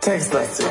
[0.00, 0.66] Textlastig.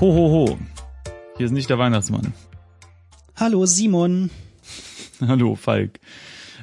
[0.00, 0.58] Ho, ho, ho.
[1.36, 2.34] Hier ist nicht der Weihnachtsmann.
[3.36, 4.30] Hallo Simon.
[5.20, 5.98] Hallo, Falk.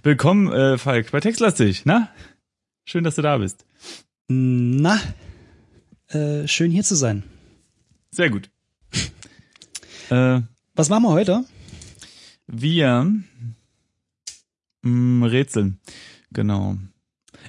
[0.04, 1.84] Willkommen, äh, Falk, bei Textlastig.
[1.86, 2.10] Na?
[2.86, 3.66] Schön, dass du da bist.
[4.28, 5.00] Na,
[6.10, 7.24] äh, schön hier zu sein.
[8.12, 8.50] Sehr gut.
[10.10, 10.42] äh,
[10.76, 11.46] Was machen wir heute?
[12.48, 13.10] wir
[14.82, 15.80] mh, rätseln.
[16.32, 16.76] Genau.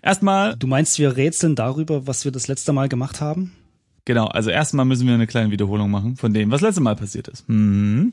[0.03, 3.53] Erstmal, Du meinst, wir rätseln darüber, was wir das letzte Mal gemacht haben?
[4.07, 7.27] genau, also erstmal müssen wir eine kleine Wiederholung machen von dem, was letzte Mal passiert
[7.27, 7.49] ist.
[7.49, 8.13] Mhm.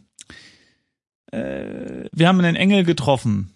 [1.32, 3.52] Äh, wir haben einen Engel getroffen.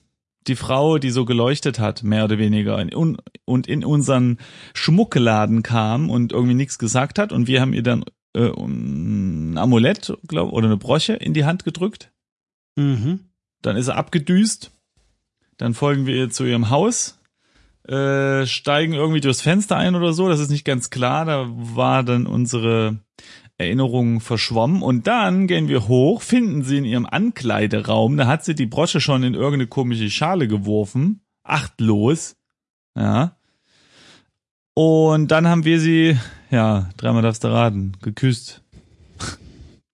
[0.47, 4.37] Die Frau, die so geleuchtet hat, mehr oder weniger, in, und in unseren
[4.73, 7.31] Schmuckladen kam und irgendwie nichts gesagt hat.
[7.31, 11.63] Und wir haben ihr dann äh, ein Amulett, glaube oder eine Broche in die Hand
[11.63, 12.11] gedrückt.
[12.75, 13.21] Mhm.
[13.61, 14.71] Dann ist er abgedüst.
[15.57, 17.17] Dann folgen wir ihr zu ihrem Haus,
[17.87, 20.27] äh, steigen irgendwie durchs Fenster ein oder so.
[20.27, 21.25] Das ist nicht ganz klar.
[21.25, 22.99] Da war dann unsere
[23.57, 24.81] Erinnerung verschwommen.
[24.81, 28.17] Und dann gehen wir hoch, finden sie in ihrem Ankleideraum.
[28.17, 31.21] Da hat sie die Brosche schon in irgendeine komische Schale geworfen.
[31.43, 32.35] Achtlos.
[32.97, 33.37] Ja.
[34.73, 36.17] Und dann haben wir sie,
[36.51, 38.61] ja, dreimal darfst du raten, geküsst.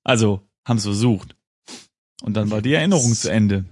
[0.04, 1.36] Also, haben es versucht.
[2.24, 3.66] Und dann war die Erinnerung zu Ende.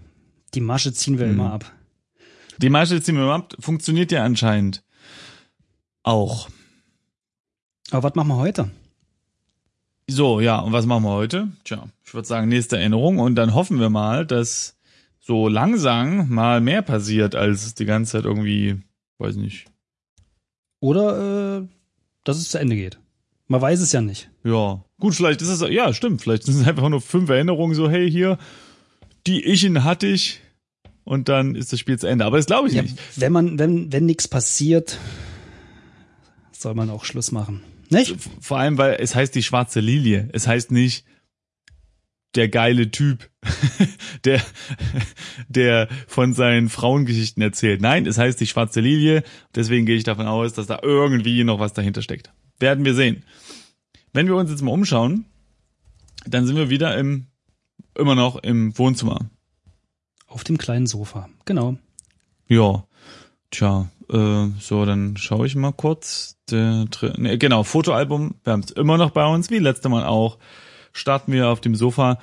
[0.53, 1.33] Die Masche ziehen wir Mhm.
[1.33, 1.71] immer ab.
[2.57, 4.83] Die Marshall Zimmer ab funktioniert ja anscheinend
[6.03, 6.49] auch.
[7.91, 8.69] Aber was machen wir heute?
[10.09, 11.49] So, ja, und was machen wir heute?
[11.63, 14.75] Tja, ich würde sagen, nächste Erinnerung und dann hoffen wir mal, dass
[15.19, 18.77] so langsam mal mehr passiert, als die ganze Zeit irgendwie,
[19.19, 19.65] weiß nicht.
[20.79, 21.67] Oder äh,
[22.23, 22.97] dass es zu Ende geht.
[23.47, 24.29] Man weiß es ja nicht.
[24.43, 27.89] Ja, gut, vielleicht ist es, ja, stimmt, vielleicht sind es einfach nur fünf Erinnerungen, so,
[27.89, 28.37] hey, hier,
[29.27, 30.39] die Ichen hatte ich
[31.03, 32.25] und dann ist das Spiel zu Ende.
[32.25, 32.97] Aber das glaube ich Ja, nicht.
[33.15, 34.97] wenn man, wenn, wenn nichts passiert,
[36.51, 37.61] soll man auch Schluss machen.
[37.89, 38.15] Nicht?
[38.41, 40.29] Vor allem, weil es heißt die schwarze Lilie.
[40.33, 41.05] Es heißt nicht
[42.35, 43.29] der geile Typ,
[44.23, 44.41] der,
[45.47, 47.81] der von seinen Frauengeschichten erzählt.
[47.81, 49.23] Nein, es heißt die schwarze Lilie.
[49.55, 52.31] Deswegen gehe ich davon aus, dass da irgendwie noch was dahinter steckt.
[52.59, 53.23] Werden wir sehen.
[54.13, 55.25] Wenn wir uns jetzt mal umschauen,
[56.25, 57.27] dann sind wir wieder im,
[57.95, 59.29] immer noch im Wohnzimmer.
[60.27, 61.29] Auf dem kleinen Sofa.
[61.45, 61.77] Genau.
[62.47, 62.85] Ja,
[63.49, 66.37] tja, äh, so, dann schaue ich mal kurz.
[66.49, 66.85] Der,
[67.17, 70.37] nee, genau, Fotoalbum, wir haben es immer noch bei uns, wie letzte Mal auch.
[70.93, 72.19] Starten wir auf dem Sofa.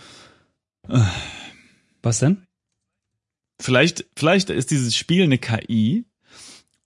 [2.02, 2.42] Was denn?
[3.60, 6.04] Vielleicht, vielleicht ist dieses Spiel eine KI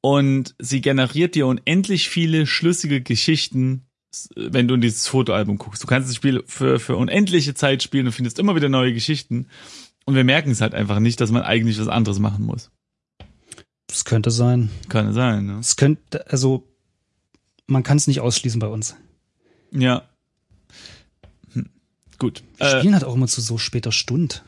[0.01, 3.87] und sie generiert dir unendlich viele schlüssige Geschichten,
[4.35, 5.83] wenn du in dieses Fotoalbum guckst.
[5.83, 9.49] Du kannst das Spiel für, für unendliche Zeit spielen und findest immer wieder neue Geschichten.
[10.07, 12.71] Und wir merken es halt einfach nicht, dass man eigentlich was anderes machen muss.
[13.91, 14.71] Das könnte sein.
[14.89, 15.59] Kann es sein, ne?
[15.59, 16.65] Es könnte, also,
[17.67, 18.95] man kann es nicht ausschließen bei uns.
[19.73, 20.03] Ja.
[21.53, 21.71] Hm.
[22.19, 22.43] Gut.
[22.57, 24.45] Wir Äh, spielen halt auch immer zu so später Stund.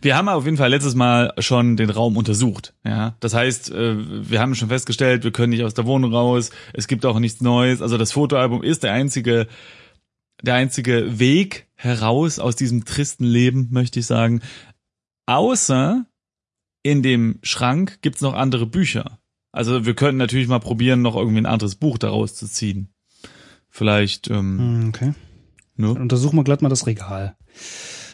[0.00, 2.72] Wir haben auf jeden Fall letztes Mal schon den Raum untersucht.
[2.84, 6.50] Ja, das heißt, äh, wir haben schon festgestellt, wir können nicht aus der Wohnung raus.
[6.72, 7.82] Es gibt auch nichts Neues.
[7.82, 9.46] Also das Fotoalbum ist der einzige,
[10.42, 14.40] der einzige Weg heraus aus diesem tristen Leben, möchte ich sagen.
[15.26, 16.06] Außer
[16.84, 19.18] in dem Schrank gibt's noch andere Bücher.
[19.50, 22.92] Also wir könnten natürlich mal probieren, noch irgendwie ein anderes Buch daraus zu ziehen.
[23.70, 25.14] Vielleicht, ähm, Hm, Okay.
[25.76, 25.94] ne?
[25.94, 27.36] Dann untersuchen wir glatt mal das Regal.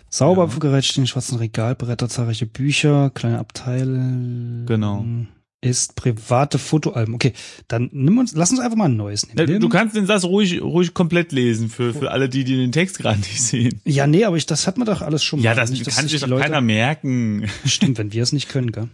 [0.09, 0.47] Sauber Ja.
[0.49, 4.65] aufgereiht stehen schwarzen Regalbretter, zahlreiche Bücher, kleine Abteile.
[4.67, 5.05] Genau.
[5.63, 7.15] Ist private Fotoalben.
[7.15, 7.35] Okay,
[7.69, 9.61] dann nimm uns, lass uns einfach mal ein neues nehmen.
[9.61, 12.99] Du kannst den Satz ruhig, ruhig komplett lesen für, für alle, die, die den Text
[12.99, 13.79] gerade nicht sehen.
[13.85, 15.57] ja, nee, aber ich, das hat man doch alles schon Ja, mal.
[15.57, 17.47] das Nicht, kann sich doch Leute- keiner merken.
[17.67, 18.89] Stimmt, wenn wir es nicht können, gell?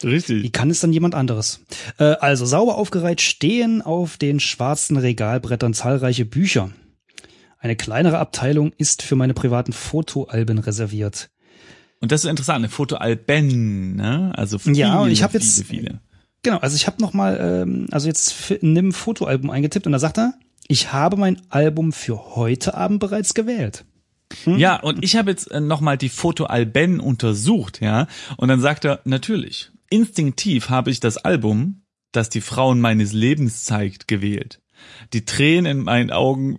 [0.00, 0.52] Wie Richtig.
[0.52, 1.60] kann es dann jemand anderes?
[1.98, 6.70] Äh, also sauber aufgereiht stehen auf den schwarzen Regalbrettern zahlreiche Bücher.
[7.58, 11.30] Eine kleinere Abteilung ist für meine privaten Fotoalben reserviert.
[12.00, 14.32] Und das ist interessant, eine Fotoalben, ne?
[14.36, 16.00] Also viele, Ja, ich hab viele, jetzt- viele.
[16.42, 20.18] Genau, also ich habe noch mal, ähm, also jetzt nimm Fotoalbum eingetippt und da sagt
[20.18, 20.34] er,
[20.66, 23.84] ich habe mein Album für heute Abend bereits gewählt.
[24.46, 28.06] Ja, und ich habe jetzt äh, nochmal die Fotoalben untersucht, ja.
[28.36, 33.64] Und dann sagt er, natürlich, instinktiv habe ich das Album, das die Frauen meines Lebens
[33.64, 34.60] zeigt, gewählt.
[35.12, 36.58] Die Tränen in meinen Augen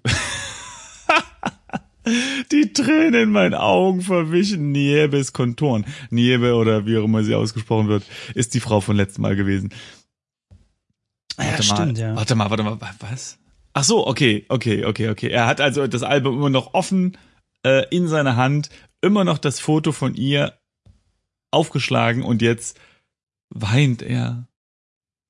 [2.51, 5.85] Die Tränen in meinen Augen verwischen Niebes Konturen.
[6.09, 8.03] Niebe oder wie auch immer sie ausgesprochen wird,
[8.35, 9.73] ist die Frau von letztem Mal gewesen.
[11.37, 12.15] Ja, Warte stimmt, mal, ja.
[12.15, 13.39] warte mal, warte mal, wa- was?
[13.73, 15.29] Ach so, okay, okay, okay, okay.
[15.29, 17.17] Er hat also das Album immer noch offen
[17.65, 18.69] äh, in seiner Hand,
[19.01, 20.57] immer noch das Foto von ihr
[21.51, 22.79] aufgeschlagen und jetzt
[23.49, 24.47] weint er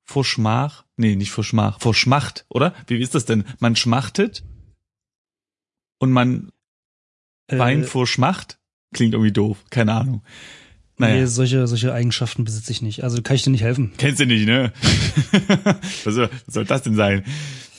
[0.05, 0.83] vor Schmach.
[0.97, 2.73] Nee, nicht vor Schmach, vor Schmacht, oder?
[2.87, 3.45] Wie ist das denn?
[3.59, 4.43] Man schmachtet
[5.99, 6.51] und man
[7.59, 8.57] weint Äh, vor Schmacht?
[8.93, 10.21] Klingt irgendwie doof, keine Ahnung.
[10.97, 11.15] Naja.
[11.21, 13.03] Nee, solche, solche Eigenschaften besitze ich nicht.
[13.03, 13.91] Also kann ich dir nicht helfen.
[13.97, 14.71] Kennst du nicht, ne?
[16.03, 17.23] was, soll, was soll das denn sein?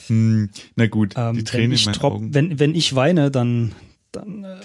[0.09, 2.35] Hm, na gut, Ähm, die wenn, Tränen in ich meinen trop, Augen.
[2.35, 3.73] wenn, wenn ich weine, dann,
[4.11, 4.57] dann äh,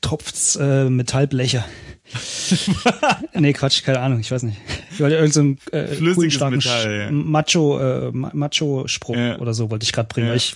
[0.00, 1.64] tropft's äh, Metallbleche.
[3.34, 4.56] nee, Quatsch, keine Ahnung, ich weiß nicht.
[4.90, 7.10] Ich wollte irgendeinen so einen, äh, coolen, starken Metall, ja.
[7.10, 9.38] Macho, äh, Ma- Macho-Spruch Ja.
[9.38, 10.28] oder so wollte ich gerade bringen.
[10.28, 10.30] Ja.
[10.32, 10.54] weil Ich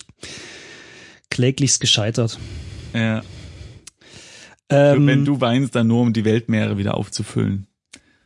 [1.29, 2.39] kläglichst gescheitert.
[2.93, 3.21] ja.
[4.73, 7.67] Ähm, wenn du weinst, dann nur um die Weltmeere wieder aufzufüllen.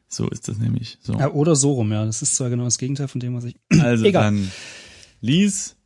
[0.07, 0.97] So ist das nämlich.
[1.01, 1.13] So.
[1.13, 2.05] ja, oder so rum, ja.
[2.05, 3.55] Das ist zwar genau das Gegenteil von dem, was ich.
[3.81, 4.23] Also egal.
[4.23, 4.51] dann
[5.21, 5.77] lies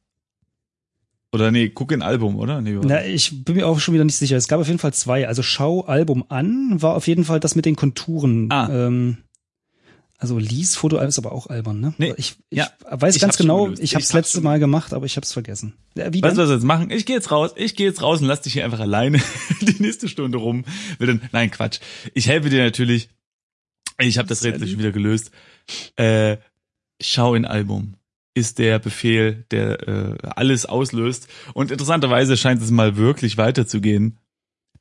[1.33, 2.59] oder nee, guck ein Album, oder?
[2.61, 4.35] Nee, Na, ich bin mir auch schon wieder nicht sicher.
[4.35, 5.27] Es gab auf jeden Fall zwei.
[5.27, 8.51] Also Schau Album an war auf jeden Fall das mit den Konturen.
[8.51, 8.69] Ah.
[8.69, 9.17] Ähm,
[10.21, 11.95] also Lies Fotoalbum ist aber auch albern, ne?
[11.97, 12.69] Nee, ich, ich ja.
[12.87, 15.73] weiß Ich ganz genau, ich habe es letzte Mal gemacht, aber ich habe es vergessen.
[15.95, 16.91] Ja, wie Weißt du, was wir jetzt machen?
[16.91, 19.19] Ich gehe jetzt raus, ich gehe jetzt raus und lass dich hier einfach alleine
[19.61, 20.63] die nächste Stunde rum.
[21.31, 21.79] Nein, Quatsch.
[22.13, 23.09] Ich helfe dir natürlich.
[23.99, 25.31] Ich habe das Rätsel schon wieder gelöst.
[25.95, 26.37] Äh,
[27.01, 27.95] schau in Album
[28.35, 31.29] ist der Befehl, der äh, alles auslöst.
[31.55, 34.19] Und interessanterweise scheint es mal wirklich weiterzugehen.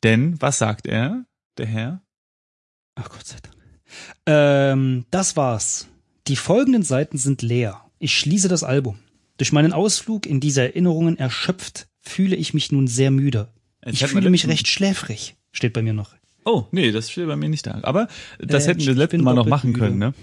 [0.03, 1.25] Denn, was sagt er,
[1.57, 2.03] der Herr?
[2.95, 3.60] Ach Gott sei Dank.
[4.27, 5.89] Ähm, das war's.
[6.27, 7.81] Die folgenden Seiten sind leer.
[7.99, 8.99] Ich schließe das Album.
[9.39, 13.49] Durch meinen Ausflug in diese Erinnerungen erschöpft, fühle ich mich nun sehr müde.
[13.85, 16.15] Jetzt Ich fühle mich recht schläfrig, steht bei mir noch.
[16.45, 17.81] Oh, nee, das steht bei mir nicht da.
[17.83, 18.09] Aber
[18.39, 20.15] das Äh, hätten wir das letzte Mal noch machen können, ne?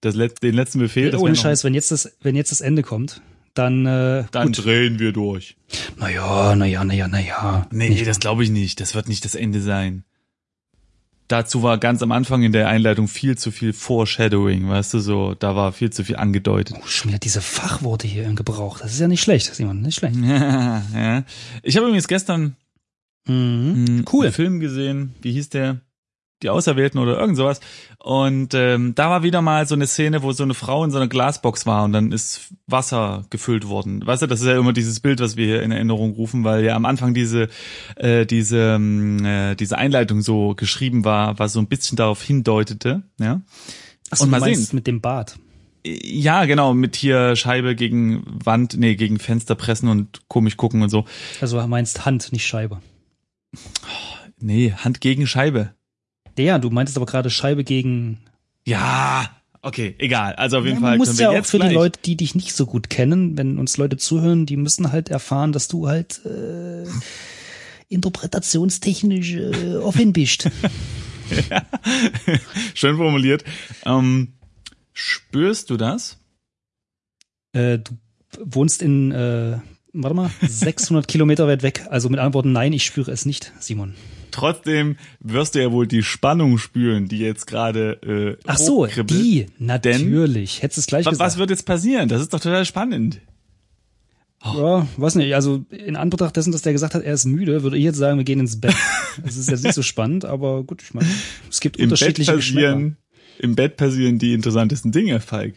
[0.00, 1.10] Das Let den letzten Befehl.
[1.10, 3.20] das Ohne wär noch- Scheiß, wenn jetzt das, wenn jetzt das Ende kommt,
[3.54, 4.64] dann, äh, Dann gut.
[4.64, 5.56] drehen wir durch.
[5.96, 7.66] Naja, naja, naja, naja.
[7.72, 8.78] Nee, Nicht das glaube ich nicht.
[8.80, 10.04] Das wird nicht das Ende sein.
[11.28, 15.34] Dazu war ganz am Anfang in der Einleitung viel zu viel Foreshadowing, weißt du, so,
[15.34, 16.76] da war viel zu viel angedeutet.
[16.80, 18.78] Oh, schon wieder diese Fachworte hier im Gebrauch.
[18.80, 20.16] Das ist ja nicht schlecht, Simon, nicht schlecht.
[20.22, 21.24] ja.
[21.62, 22.56] Ich habe übrigens gestern
[23.26, 23.84] Mhm.
[23.86, 24.32] einen Cool.
[24.32, 25.82] Film gesehen, wie hieß der?
[26.42, 27.60] Die Auserwählten oder irgend sowas.
[27.98, 30.98] Und ähm, da war wieder mal so eine Szene, wo so eine Frau in so
[30.98, 34.06] einer Glasbox war und dann ist Wasser gefüllt worden.
[34.06, 36.64] Weißt du, das ist ja immer dieses Bild, was wir hier in Erinnerung rufen, weil
[36.64, 37.48] ja am Anfang diese
[37.96, 43.02] äh, diese ähm, äh, diese Einleitung so geschrieben war, was so ein bisschen darauf hindeutete,
[43.18, 43.40] ja.
[44.10, 44.76] Achso, Und du mal meinst sehen.
[44.76, 45.36] mit dem Bad.
[45.84, 50.90] Ja, genau, mit hier Scheibe gegen Wand, nee, gegen Fenster pressen und komisch gucken und
[50.90, 51.04] so.
[51.40, 52.80] Also meinst Hand, nicht Scheibe.
[54.38, 55.74] Nee, Hand gegen Scheibe.
[56.44, 58.18] Ja, du meintest aber gerade Scheibe gegen.
[58.66, 59.30] Ja,
[59.62, 60.34] okay, egal.
[60.34, 61.70] Also auf jeden Ja, Fall du musst ja auch für gleich.
[61.70, 65.08] die Leute, die dich nicht so gut kennen, wenn uns Leute zuhören, die müssen halt
[65.08, 66.84] erfahren, dass du halt äh,
[67.88, 70.50] interpretationstechnisch äh, offen bist.
[72.74, 73.44] Schön formuliert.
[73.84, 74.34] Ähm,
[74.92, 76.18] spürst du das?
[77.52, 77.92] äh, du
[78.44, 79.58] wohnst in, äh,
[79.94, 81.86] warte mal, 600 Kilometer weit weg.
[81.90, 83.94] Also mit anderen Worten, nein, ich spüre es nicht, Simon.
[84.30, 89.46] Trotzdem wirst du ja wohl die Spannung spüren, die jetzt gerade äh, Ach so, die,
[89.58, 90.62] natürlich.
[90.62, 91.26] Hättest du es gleich Was, gesagt.
[91.32, 92.08] was wird jetzt passieren?
[92.08, 93.20] Das ist doch total spannend.
[94.44, 95.34] Ja, weiß nicht.
[95.34, 98.18] Also in Anbetracht dessen, dass der gesagt hat, er ist müde, würde ich jetzt sagen,
[98.18, 98.74] wir gehen ins Bett.
[99.24, 101.08] Das ist jetzt nicht so spannend, aber gut, ich meine,
[101.50, 102.68] es gibt Im Bett unterschiedliche Geschmäcker.
[102.68, 102.96] passieren,
[103.40, 105.54] im Bett passieren die interessantesten Dinge, Falk.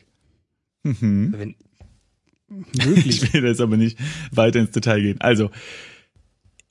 [0.81, 1.35] Mhm.
[1.37, 1.55] Wenn,
[2.83, 3.21] möglich.
[3.23, 3.99] Ich will jetzt aber nicht
[4.31, 5.21] weiter ins Detail gehen.
[5.21, 5.51] Also,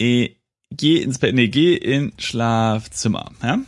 [0.01, 0.31] eh,
[0.71, 3.61] geh ins Bett, nee, geh in Schlafzimmer, ja?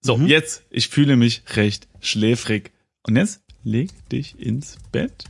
[0.00, 0.26] So, Mhm.
[0.26, 2.72] jetzt, ich fühle mich recht schläfrig.
[3.02, 5.24] Und jetzt leg dich ins Bett.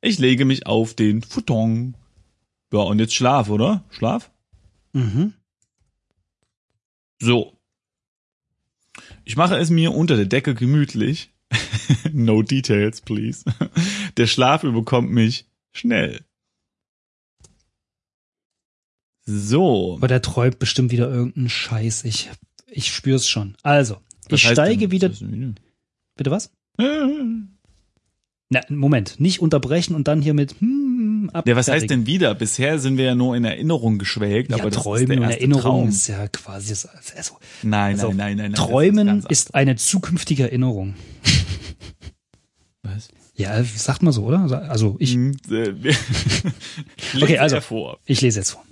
[0.00, 1.94] Ich lege mich auf den Futon.
[2.72, 3.84] Ja, und jetzt Schlaf, oder?
[3.90, 4.30] Schlaf?
[4.92, 5.32] Mhm.
[7.20, 7.52] So.
[9.24, 11.30] Ich mache es mir unter der Decke gemütlich.
[12.12, 13.44] no details, please.
[14.16, 16.20] Der Schlaf überkommt mich schnell.
[19.26, 19.96] So.
[19.96, 22.04] Aber der träumt bestimmt wieder irgendeinen Scheiß.
[22.04, 22.30] Ich,
[22.70, 23.56] ich spür's schon.
[23.62, 23.96] Also,
[24.28, 25.10] Was ich steige denn- wieder.
[25.10, 25.24] Ist-
[26.16, 26.50] Bitte was?
[28.48, 31.48] Na, Moment, nicht unterbrechen und dann hier mit hm, ab.
[31.48, 32.32] Ja, was heißt denn wieder?
[32.36, 35.62] Bisher sind wir ja nur in Erinnerung geschwelgt, Ja, aber das ist Träumen und Erinnerung
[35.62, 35.88] Traum.
[35.88, 38.54] ist ja quasi das, also, Nein, also nein, nein, nein, nein.
[38.54, 40.94] Träumen ganz ist eine zukünftige Erinnerung.
[42.84, 43.08] anders.
[43.34, 44.40] Ja, sagt mal so, oder?
[44.70, 45.72] Also ich, Hm, äh,
[47.20, 47.60] Okay, also.
[47.60, 47.98] vor.
[48.06, 48.64] ich lese jetzt vor.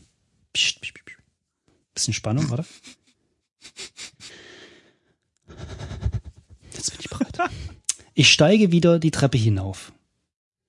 [0.55, 1.19] Psst, psst, psst.
[1.93, 2.65] Bisschen Spannung, warte.
[6.73, 7.39] Jetzt bin ich bereit.
[8.15, 9.93] Ich steige wieder die Treppe hinauf.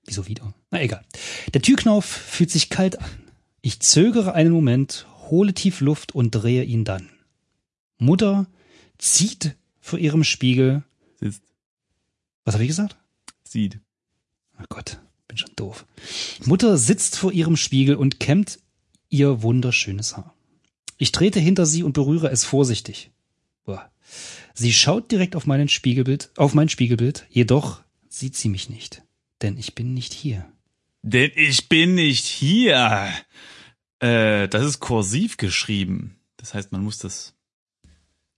[0.05, 0.53] Wieso wieder?
[0.71, 1.05] Na egal.
[1.53, 3.09] Der Türknauf fühlt sich kalt an.
[3.61, 7.09] Ich zögere einen Moment, hole tief Luft und drehe ihn dann.
[7.97, 8.47] Mutter
[8.97, 10.83] zieht vor ihrem Spiegel.
[11.19, 11.41] Sitzt.
[12.43, 12.97] Was habe ich gesagt?
[13.43, 13.79] Sieht.
[14.57, 15.85] Ach Gott, bin schon doof.
[16.45, 18.59] Mutter sitzt vor ihrem Spiegel und kämmt
[19.09, 20.33] ihr wunderschönes Haar.
[20.97, 23.11] Ich trete hinter sie und berühre es vorsichtig.
[23.65, 23.89] Boah.
[24.53, 29.03] Sie schaut direkt auf meinen Spiegelbild, auf mein Spiegelbild, jedoch sieht sie mich nicht,
[29.41, 30.45] denn ich bin nicht hier.
[31.01, 33.11] Denn ich bin nicht hier.
[33.99, 36.15] Äh, das ist kursiv geschrieben.
[36.37, 37.35] Das heißt, man muss das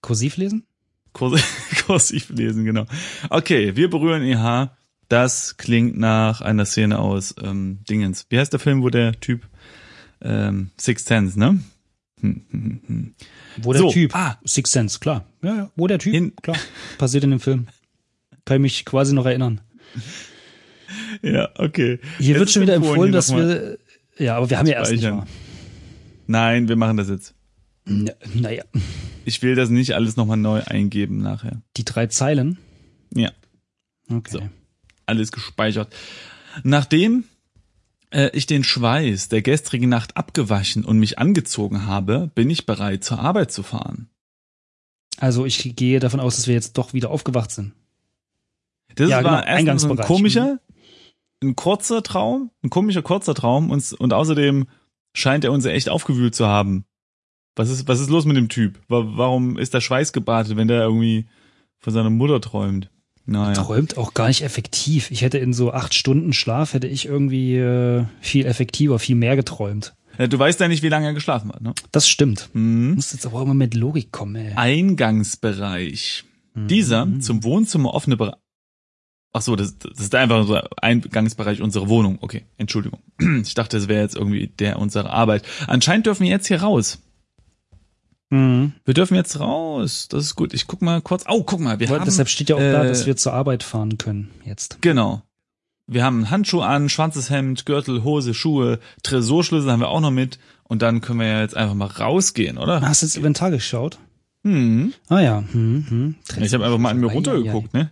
[0.02, 0.66] Kursiv lesen?
[1.14, 2.86] kursiv, kursiv lesen, genau.
[3.30, 4.78] Okay, wir berühren ihr Haar.
[5.10, 8.26] Das klingt nach einer Szene aus ähm, Dingens.
[8.30, 9.48] Wie heißt der Film, wo der Typ
[10.22, 11.60] ähm, Sixth Sense, ne?
[12.22, 13.16] Hm, hm, hm.
[13.62, 14.16] Wo der So, Typ?
[14.16, 14.40] ah.
[14.44, 15.26] Six Sense, klar.
[15.44, 15.72] Ja, ja.
[15.76, 16.14] Wo der Typ?
[16.14, 16.58] In- klar.
[16.98, 17.68] Passiert in dem Film.
[18.46, 19.62] Kann ich mich quasi noch erinnern.
[21.22, 22.00] Ja, okay.
[22.18, 23.78] Hier Es wird schon wieder empfohlen, dass wir.
[24.18, 25.26] Ja, aber wir haben ja erst nicht mal.
[26.28, 27.34] Nein, wir machen das jetzt.
[27.86, 28.64] Na, naja,
[29.26, 31.62] Ich will das nicht alles nochmal neu eingeben nachher.
[31.76, 32.58] die drei Zeilen.
[33.14, 33.32] Ja,
[34.10, 34.32] Okay.
[34.32, 34.50] So.
[35.06, 35.94] alles gespeichert.
[36.64, 37.26] Nachdem
[38.12, 43.04] äh, ich den Schweiß der gestrigen Nacht abgewaschen und mich angezogen habe, bin ich bereit
[43.04, 44.10] zur Arbeit zu fahren.
[45.20, 47.74] Also ich gehe davon aus, dass wir jetzt doch wieder aufgewacht sind.
[48.96, 50.60] Das Ja, war genau, erstens ein komischer,
[51.44, 54.68] ein kurzer Traum, ein komischer kurzer Traum und, und außerdem
[55.16, 56.86] scheint er uns ja echt aufgewühlt zu haben.
[57.56, 58.80] Was ist, was ist los mit dem Typ?
[58.88, 61.28] Wa- Warum ist der Schweiß gebadet, wenn der irgendwie
[61.80, 62.92] von seiner Mutter träumt?
[63.30, 63.54] Naja.
[63.62, 65.12] Träumt auch gar nicht effektiv.
[65.12, 69.36] Ich hätte in so acht Stunden Schlaf hätte ich irgendwie äh, viel effektiver, viel mehr
[69.36, 69.94] geträumt.
[70.18, 71.74] Ja, Du weißt ja nicht, wie lange er geschlafen hat, ne?
[71.92, 72.50] Das stimmt.
[72.54, 72.96] Mhm.
[72.96, 74.54] Muss jetzt aber auch immer mit Logik kommen, ey.
[74.56, 76.24] Eingangsbereich.
[76.54, 76.68] Mhm.
[76.70, 78.36] Dieser zum Wohnzimmer offene Bereich.
[79.34, 82.20] Ach so, das, das ist einfach so Eingangsbereich unserer Wohnung.
[82.22, 83.02] Okay, Entschuldigung.
[83.44, 85.44] Ich dachte, das wäre jetzt irgendwie der unserer Arbeit.
[85.68, 87.00] Anscheinend dürfen wir jetzt hier raus.
[88.30, 88.74] Mhm.
[88.86, 90.08] Wir dürfen jetzt raus.
[90.10, 90.54] Das ist gut.
[90.54, 91.24] Ich guck mal kurz.
[91.28, 93.34] Oh, guck mal, wir Weil haben deshalb steht ja auch da, äh, dass wir zur
[93.34, 94.82] Arbeit fahren können jetzt.
[94.82, 95.22] genau.
[95.90, 100.12] Wir haben einen Handschuh an, schwarzes Hemd, Gürtel, Hose, Schuhe, Tresorschlüssel haben wir auch noch
[100.12, 102.82] mit und dann können wir ja jetzt einfach mal rausgehen, oder?
[102.82, 103.98] Hast du ins Inventar geschaut?
[104.44, 104.94] Hm.
[105.08, 105.44] Ah ja.
[105.50, 106.16] Hm, hm.
[106.44, 107.92] Ich habe einfach mal an mir runtergeguckt, ne?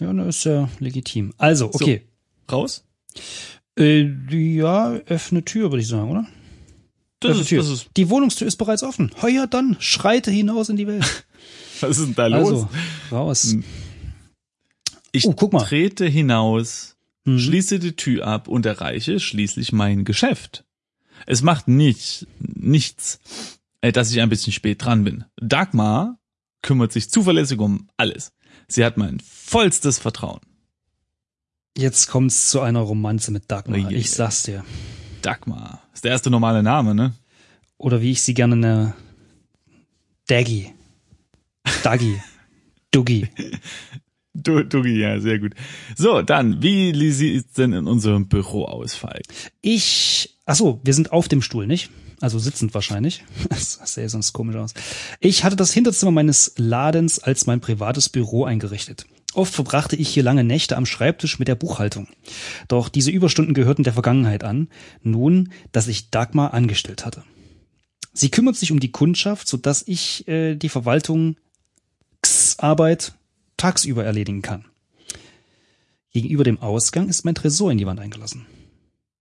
[0.00, 1.34] Ja, das ist ja legitim.
[1.36, 2.02] Also, okay.
[2.50, 2.84] Raus?
[3.78, 6.26] Äh, ja, öffne Tür, würde ich sagen, oder?
[7.30, 9.10] Das ist, das ist, Die Wohnungstür ist bereits offen.
[9.22, 11.04] Heuer dann, schreite hinaus in die Welt.
[11.80, 12.48] was ist denn da los?
[12.48, 12.68] Also,
[13.12, 13.52] raus.
[13.52, 13.64] Hm.
[15.12, 17.38] Ich Oh, trete hinaus, Mhm.
[17.38, 20.64] schließe die Tür ab und erreiche schließlich mein Geschäft.
[21.26, 23.20] Es macht nicht, nichts,
[23.80, 25.24] äh, dass ich ein bisschen spät dran bin.
[25.40, 26.18] Dagmar
[26.62, 28.32] kümmert sich zuverlässig um alles.
[28.68, 30.40] Sie hat mein vollstes Vertrauen.
[31.76, 33.78] Jetzt kommt's zu einer Romanze mit Dagmar.
[33.78, 33.94] Uiuiui.
[33.96, 34.64] Ich sag's dir.
[35.24, 35.82] Dagmar.
[35.92, 37.14] Ist der erste normale Name, ne?
[37.78, 38.94] Oder wie ich sie gerne nenne,
[40.26, 40.72] Daggy.
[41.82, 42.20] Daggy.
[42.90, 43.28] Duggy.
[44.34, 45.54] Du, Dugi, ja, sehr gut.
[45.96, 49.22] So, dann, wie sieht's denn in unserem Büro aus, Falk?
[49.62, 51.90] Ich, ach so, wir sind auf dem Stuhl, nicht?
[52.20, 53.24] Also sitzend wahrscheinlich.
[53.48, 54.74] Das sähe sonst komisch aus.
[55.20, 59.06] Ich hatte das Hinterzimmer meines Ladens als mein privates Büro eingerichtet.
[59.34, 62.08] Oft verbrachte ich hier lange Nächte am Schreibtisch mit der Buchhaltung.
[62.68, 64.68] Doch diese Überstunden gehörten der Vergangenheit an,
[65.02, 67.24] nun, dass ich Dagmar angestellt hatte.
[68.12, 71.36] Sie kümmert sich um die Kundschaft, sodass ich äh, die Verwaltung
[72.58, 73.12] Arbeit
[73.56, 74.64] tagsüber erledigen kann.
[76.12, 78.46] Gegenüber dem Ausgang ist mein Tresor in die Wand eingelassen.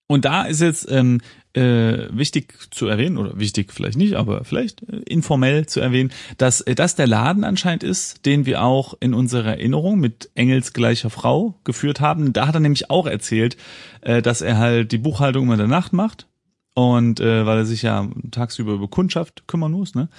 [0.07, 1.21] Und da ist jetzt ähm,
[1.53, 6.61] äh, wichtig zu erwähnen, oder wichtig vielleicht nicht, aber vielleicht äh, informell zu erwähnen, dass
[6.61, 11.09] äh, das der Laden anscheinend ist, den wir auch in unserer Erinnerung mit Engels gleicher
[11.09, 12.33] Frau geführt haben.
[12.33, 13.57] Da hat er nämlich auch erzählt,
[14.01, 16.27] äh, dass er halt die Buchhaltung immer in der Nacht macht.
[16.75, 20.09] Und äh, weil er sich ja tagsüber über Kundschaft kümmern muss, ne?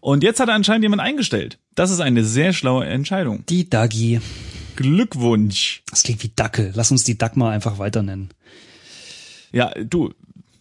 [0.00, 1.58] Und jetzt hat er anscheinend jemand eingestellt.
[1.74, 3.44] Das ist eine sehr schlaue Entscheidung.
[3.48, 4.20] Die Dagi.
[4.74, 5.82] Glückwunsch.
[5.90, 6.72] Das klingt wie Dackel.
[6.74, 8.30] Lass uns die Dagmar einfach weiter nennen.
[9.52, 10.14] Ja, du,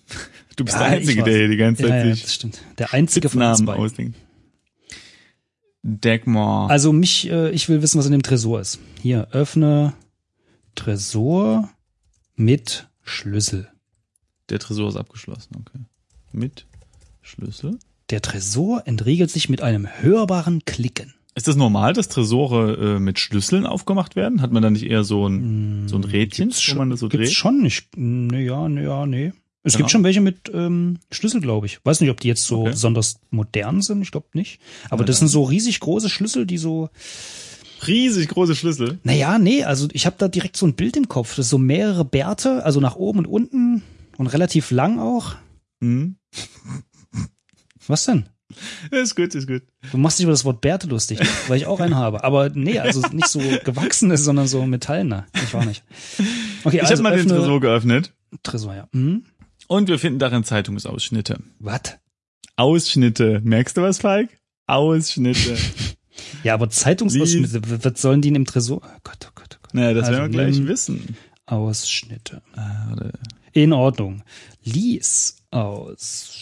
[0.55, 2.61] du bist Ja, der Einzige, der hier die ganze Zeit Ja, ja, sich das stimmt.
[2.77, 3.83] Der einzige von uns beiden.
[3.83, 4.17] ausdenkt.
[5.83, 6.69] Dagmar.
[6.69, 8.79] Also mich, äh, ich will wissen, was in dem Tresor ist.
[9.01, 9.93] Hier, öffne
[10.75, 11.69] Tresor
[12.35, 13.69] mit Schlüssel.
[14.49, 15.79] Der Tresor ist abgeschlossen, okay.
[16.31, 16.65] Mit
[17.21, 17.77] Schlüssel.
[18.09, 21.13] Der Tresor entriegelt sich mit einem hörbaren Klicken.
[21.35, 24.41] Ist das normal, dass Tresore äh, mit Schlüsseln aufgemacht werden?
[24.41, 27.27] Hat man da nicht eher so ein, so ein Rädchen, wo man das so Gibt's
[27.27, 27.35] dreht?
[27.37, 27.95] schon nicht.
[27.95, 29.31] Ne, ja, ne, ja, nee.
[29.63, 29.79] Es Genau.
[29.83, 31.79] gibt schon welche mit ähm, Schlüssel, glaube ich.
[31.83, 32.71] Weiß nicht, ob die jetzt so Okay.
[32.71, 34.01] besonders modern sind.
[34.01, 34.59] Ich glaube nicht.
[34.89, 36.89] Aber Na das sind so riesig große Schlüssel, die so.
[37.87, 38.99] Riesig große Schlüssel.
[39.03, 41.35] Naja, nee, also ich habe da direkt so ein Bild im Kopf.
[41.35, 43.83] Das ist so mehrere Bärte, also nach oben und unten
[44.17, 45.35] und relativ lang auch.
[45.81, 46.15] Hm.
[47.87, 48.25] Was denn?
[48.91, 49.61] Ist gut, ist gut.
[49.91, 52.23] Du machst dich über das Wort Bärte lustig, weil ich auch einen habe.
[52.23, 55.27] Aber nee, also nicht so gewachsene, sondern so metallene.
[55.35, 55.83] Ich war nicht.
[56.63, 58.13] Okay, Ich also habe mal den öffne- Tresor geöffnet
[58.43, 58.87] Tresor, ja.
[58.93, 59.23] Hm?
[59.69, 61.41] Und wir finden darin Zeitungsausschnitte.
[61.59, 61.97] Was?
[62.57, 63.39] Ausschnitte.
[63.43, 64.29] Merkst du was, Falk?
[64.67, 65.57] Ausschnitte.
[66.43, 68.81] Ja, aber Zeitungsausschnitte, w- was sollen die denn im Tresor?
[68.83, 69.73] Oh Gott, oh Gott, oh Gott.
[69.73, 71.15] naja, das Also werden wir gleich nimm- wissen.
[71.45, 72.41] Ausschnitte.
[72.55, 72.93] Ah.
[73.53, 74.23] In Ordnung.
[74.63, 76.33] Lies aus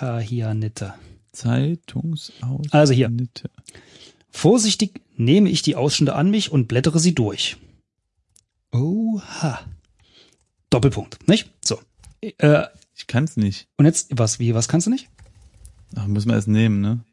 [0.00, 0.94] Hahianitte.
[1.32, 2.72] Zeitungsausschnitte.
[2.76, 3.10] Also hier.
[4.30, 7.56] Vorsichtig nehme ich die Ausschnitte an mich und blättere sie durch.
[8.72, 9.60] Oha.
[10.70, 11.48] Doppelpunkt, nicht?
[11.64, 11.78] So.
[12.22, 13.68] Äh, Ich kann's nicht.
[13.76, 15.08] und jetzt, was, wie, was kannst du nicht?
[15.96, 17.04] Ach, müssen wir erst nehmen, ne?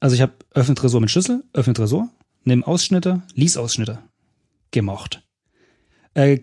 [0.00, 2.08] Also ich habe öffne Tresor mit Schlüssel, öffne Tresor,
[2.44, 3.98] nimm Ausschnitte, lies Ausschnitte.
[4.70, 5.22] Gemocht.
[6.14, 6.40] Äh,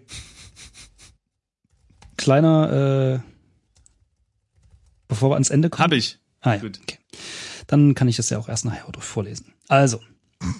[2.17, 3.29] kleiner, äh,
[5.07, 5.83] bevor wir ans Ende kommen.
[5.83, 6.19] Hab ich.
[6.41, 6.61] Ah, ja.
[6.61, 6.79] Gut.
[6.81, 6.97] Okay.
[7.67, 9.53] Dann kann ich das ja auch erst nachher durch vorlesen.
[9.67, 9.99] Also,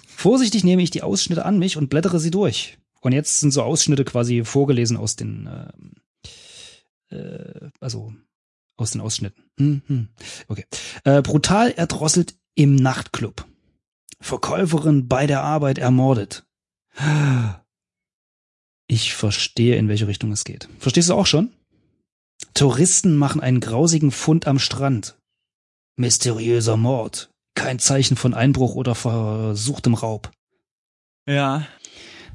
[0.08, 2.78] vorsichtig nehme ich die Ausschnitte an mich und blättere sie durch.
[3.00, 5.92] Und jetzt sind so Ausschnitte quasi vorgelesen aus den, ähm,
[7.10, 8.12] äh, also
[8.76, 9.44] aus den Ausschnitten.
[9.58, 10.08] Hm, hm.
[10.48, 10.64] Okay.
[11.04, 13.46] Äh, brutal erdrosselt im Nachtclub.
[14.20, 16.46] Verkäuferin bei der Arbeit ermordet.
[18.86, 20.68] Ich verstehe, in welche Richtung es geht.
[20.78, 21.52] Verstehst du auch schon?
[22.54, 25.16] Touristen machen einen grausigen Fund am Strand.
[25.96, 27.30] Mysteriöser Mord.
[27.54, 30.30] Kein Zeichen von Einbruch oder versuchtem Raub.
[31.26, 31.66] Ja.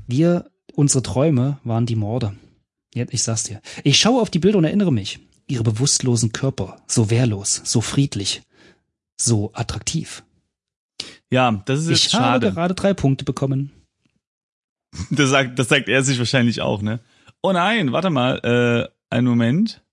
[0.07, 2.35] Wir, unsere Träume waren die Morde.
[2.95, 3.61] Ja, ich sag's dir.
[3.83, 5.19] Ich schaue auf die Bilder und erinnere mich.
[5.47, 8.41] Ihre bewusstlosen Körper, so wehrlos, so friedlich,
[9.19, 10.23] so attraktiv.
[11.31, 12.51] Ja, das ist jetzt Ich habe schade.
[12.51, 13.71] gerade drei Punkte bekommen.
[15.11, 16.99] Das sagt, das sagt er sich wahrscheinlich auch, ne?
[17.43, 19.83] Oh nein, warte mal, äh, einen Moment.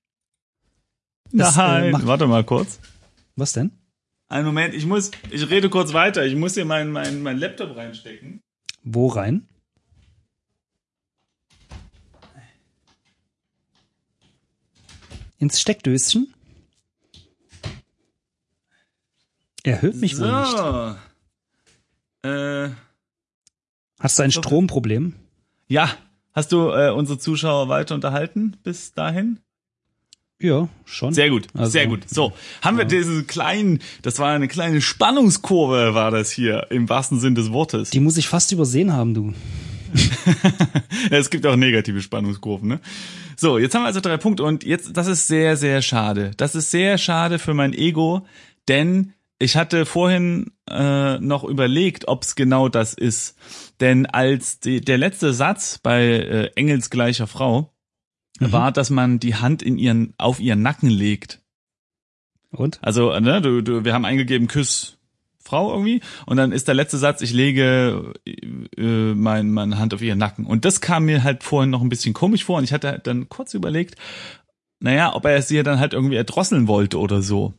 [1.33, 2.81] Das, äh, Nein, macht- warte mal kurz.
[3.37, 3.73] Was denn?
[4.29, 6.25] Einen Moment, ich muss, ich rede kurz weiter.
[6.25, 8.41] Ich muss hier meinen mein, mein Laptop reinstecken.
[8.85, 9.47] Wo rein?
[15.47, 16.35] Ins Steckdöschen?
[19.63, 20.57] Er hört mich wohl nicht.
[20.57, 20.97] so.
[22.29, 22.71] Äh,
[24.01, 24.33] Hast du ein.
[24.33, 25.15] Stromproblem?
[25.69, 25.89] ja,
[26.33, 29.39] hast du äh, unsere Zuschauer weiter unterhalten bis dahin?
[30.41, 31.15] Ja, schon.
[31.15, 32.09] Sehr gut, Also, sehr gut.
[32.11, 37.21] So, haben wir diesen kleinen, das war eine kleine Spannungskurve, war das hier, im wahrsten
[37.21, 37.91] Sinn des Wortes.
[37.91, 39.33] Die muss ich fast übersehen haben, du.
[41.11, 42.81] Es gibt auch negative Spannungskurven, ne?
[43.39, 46.33] So, jetzt haben wir also drei Punkte und jetzt, das ist sehr, sehr schade.
[46.37, 48.27] Das ist sehr schade für mein Ego,
[48.69, 53.37] denn ich hatte vorhin äh, noch überlegt, ob es genau das ist.
[53.81, 57.75] Denn als die, der letzte Satz bei äh, Engels gleicher Frau
[58.41, 61.43] war, dass man die Hand in ihren, auf ihren Nacken legt.
[62.51, 62.79] Und?
[62.83, 64.96] Also, ne, du, du, wir haben eingegeben Küss
[65.47, 70.03] Frau irgendwie und dann ist der letzte Satz, ich lege äh, mein, meine Hand auf
[70.03, 70.45] ihren Nacken.
[70.47, 73.29] Und das kam mir halt vorhin noch ein bisschen komisch vor und ich hatte dann
[73.29, 73.95] kurz überlegt,
[74.81, 77.55] naja, ob er es ihr dann halt irgendwie erdrosseln wollte oder so.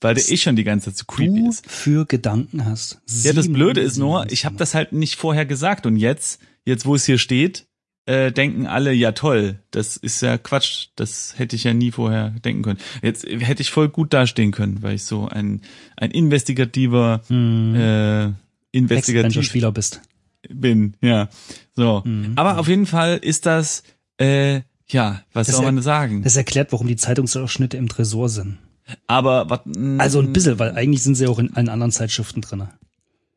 [0.00, 1.70] Weil der eh schon die ganze Zeit zu creepy Du ist.
[1.70, 3.00] für Gedanken hast.
[3.22, 5.96] Ja, das Sieben- Blöde ist nur, sieben- ich habe das halt nicht vorher gesagt und
[5.96, 7.66] jetzt, jetzt wo es hier steht,
[8.06, 12.30] äh, denken alle, ja toll, das ist ja Quatsch, das hätte ich ja nie vorher
[12.44, 12.78] denken können.
[13.02, 15.60] Jetzt hätte ich voll gut dastehen können, weil ich so ein,
[15.96, 17.74] ein investigativer, Hm.
[17.76, 18.32] äh,
[18.72, 20.00] investigativ Adventure-Spieler bist.
[20.48, 21.28] bin, ja.
[21.74, 22.02] So.
[22.04, 22.32] Mhm.
[22.36, 23.82] Aber auf jeden Fall ist das,
[24.18, 26.22] äh, ja, was Das soll man sagen?
[26.22, 28.58] Das erklärt, warum die Zeitungsausschnitte im Tresor sind.
[29.06, 29.60] Aber was,
[29.98, 32.70] Also ein bisschen, weil eigentlich sind sie auch in allen anderen Zeitschriften drinne.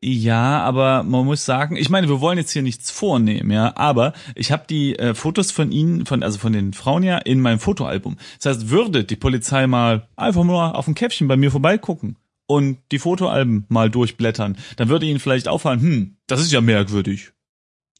[0.08, 4.12] Ja, aber man muss sagen, ich meine, wir wollen jetzt hier nichts vornehmen, ja, aber
[4.36, 7.58] ich habe die äh, Fotos von ihnen, von also von den Frauen ja in meinem
[7.58, 8.16] Fotoalbum.
[8.40, 12.14] Das heißt, würde die Polizei mal einfach mal auf ein Käffchen bei mir vorbeigucken
[12.46, 17.32] und die Fotoalben mal durchblättern, dann würde ihnen vielleicht auffallen, hm, das ist ja merkwürdig.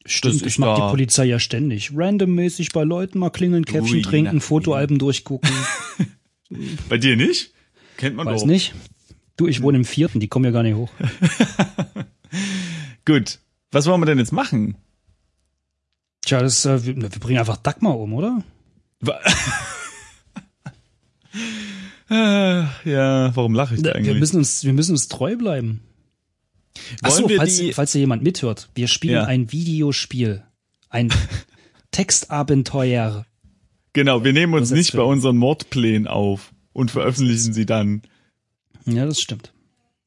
[0.05, 1.91] Stimmt, Das das macht da- die Polizei ja ständig.
[1.93, 5.51] Randommäßig bei Leuten mal klingeln, Käffchen Ui, trinken, na, Fotoalben durchgucken.
[6.87, 7.51] Bei dir nicht?
[7.97, 8.47] Kennt man Weiß doch.
[8.47, 8.73] nicht.
[9.37, 10.89] Du, ich wohne im vierten, die kommen ja gar nicht hoch.
[13.05, 13.39] Gut.
[13.71, 14.75] Was wollen wir denn jetzt machen?
[16.25, 18.43] Tja, das, äh, wir, wir bringen einfach Dagmar um, oder?
[22.09, 24.07] Äh, ja, warum lache ich da eigentlich?
[24.13, 25.81] Wir müssen uns, wir müssen uns treu bleiben.
[27.01, 29.23] Achso, falls, die- falls hier jemand mithört, wir spielen Ja.
[29.25, 30.43] ein Videospiel.
[30.89, 31.11] Ein
[31.91, 33.25] Textabenteuer.
[33.93, 38.03] Genau, wir nehmen uns nicht bei unseren Mordplänen auf und veröffentlichen sie dann.
[38.87, 39.53] Ja, das stimmt.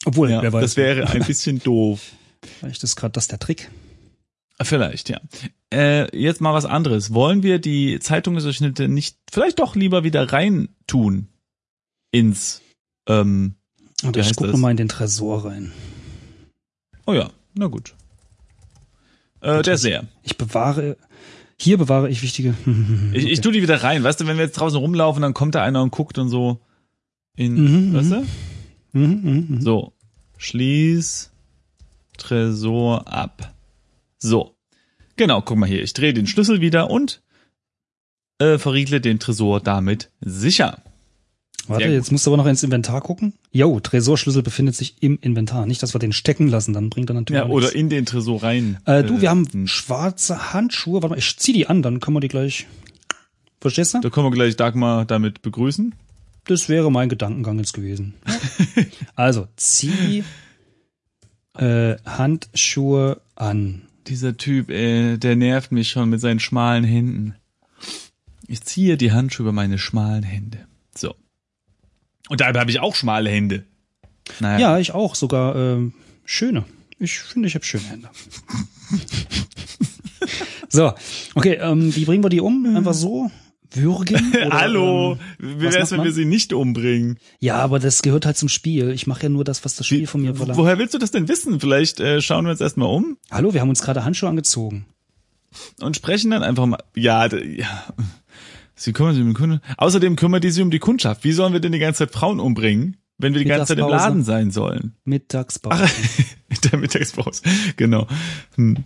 [0.05, 0.63] Obwohl, Ja, wer weiß.
[0.63, 2.13] das wäre ein bisschen doof.
[2.59, 3.71] Vielleicht ist gerade das der Trick.
[4.63, 5.21] Vielleicht, ja.
[5.73, 7.15] Äh, jetzt mal was anderes.
[7.15, 11.29] Wollen wir die Zeitungsausschnitte nicht vielleicht doch lieber wieder rein tun
[12.11, 12.61] ins
[13.07, 13.55] ähm,
[14.03, 15.73] Und ich gucke mal in den Tresor rein.
[17.07, 17.95] Oh ja, na gut.
[19.41, 20.05] Äh, der sehr.
[20.23, 20.99] Ich bewahre,
[21.59, 22.55] hier bewahre ich wichtige.
[23.15, 24.03] Ich, ich tu die wieder rein.
[24.05, 26.61] Weißt du, wenn wir jetzt draußen rumlaufen, dann kommt da einer und guckt und so
[27.37, 28.13] in, Mhm, weißt mhm.
[28.13, 28.27] du?
[28.93, 29.61] Mhm, mhm, mhm.
[29.61, 29.93] So.
[30.39, 31.31] Schließ
[32.17, 33.55] Tresor ab.
[34.19, 34.55] So.
[35.17, 35.83] Genau, guck mal hier.
[35.83, 37.23] Ich drehe den Schlüssel wieder und
[38.39, 40.83] äh, verriegle den Tresor damit sicher.
[41.67, 41.97] Warte, Sehr gut.
[41.99, 43.35] jetzt musst du aber noch ins Inventar gucken.
[43.53, 45.67] Jo, Tresorschlüssel befindet sich im Inventar.
[45.67, 47.75] Nicht, dass wir den stecken lassen, dann bringt er natürlich Ja, oder nichts.
[47.75, 48.79] in den Tresor rein.
[48.87, 49.67] Äh, du, wir haben hm.
[49.67, 51.03] schwarze Handschuhe.
[51.03, 52.67] Warte mal, ich zieh die an, dann können wir die gleich.
[53.61, 54.01] Verstehst du?
[54.01, 55.95] Da können wir gleich Dagmar damit begrüßen.
[56.45, 58.15] Das wäre mein Gedankengang jetzt gewesen.
[59.15, 60.25] also, zieh
[61.55, 63.83] äh, Handschuhe an.
[64.07, 67.35] Dieser Typ, äh, der nervt mich schon mit seinen schmalen Händen.
[68.47, 70.67] Ich ziehe die Handschuhe über meine schmalen Hände.
[70.97, 71.15] So.
[72.29, 73.65] Und dabei habe ich auch schmale Hände.
[74.41, 74.59] Naja.
[74.59, 76.65] Ja, ich auch, sogar ähm, schöne.
[76.99, 78.09] Ich finde, ich habe schöne Hände.
[80.69, 80.93] so,
[81.35, 82.77] okay, ähm, wie bringen wir die um?
[82.77, 83.31] Einfach so?
[83.73, 84.33] Würgen?
[84.47, 87.19] Oder, Hallo, ähm, wie wär's, wenn wir sie nicht umbringen?
[87.39, 88.91] Ja, aber das gehört halt zum Spiel.
[88.91, 90.59] Ich mache ja nur das, was das Spiel von mir verlangt.
[90.59, 91.61] Woher willst du das denn wissen?
[91.61, 94.87] Vielleicht äh, schauen wir uns erstmal um Hallo, wir haben uns gerade Handschuhe angezogen.
[95.81, 96.79] und sprechen dann einfach mal.
[96.95, 97.85] Ja, ja.
[98.75, 99.61] Sie kümmern sich um den Kunden.
[99.77, 101.23] Außerdem kümmert die sich um die Kundschaft.
[101.25, 103.89] Wie sollen wir denn die ganze Zeit Frauen umbringen, wenn wir die ganze Zeit im.
[103.89, 104.95] Laden sein sollen?
[105.05, 105.85] Mittagspause.
[106.49, 107.43] In der Mittagspause.
[107.77, 108.07] Genau.
[108.57, 108.79] Hm.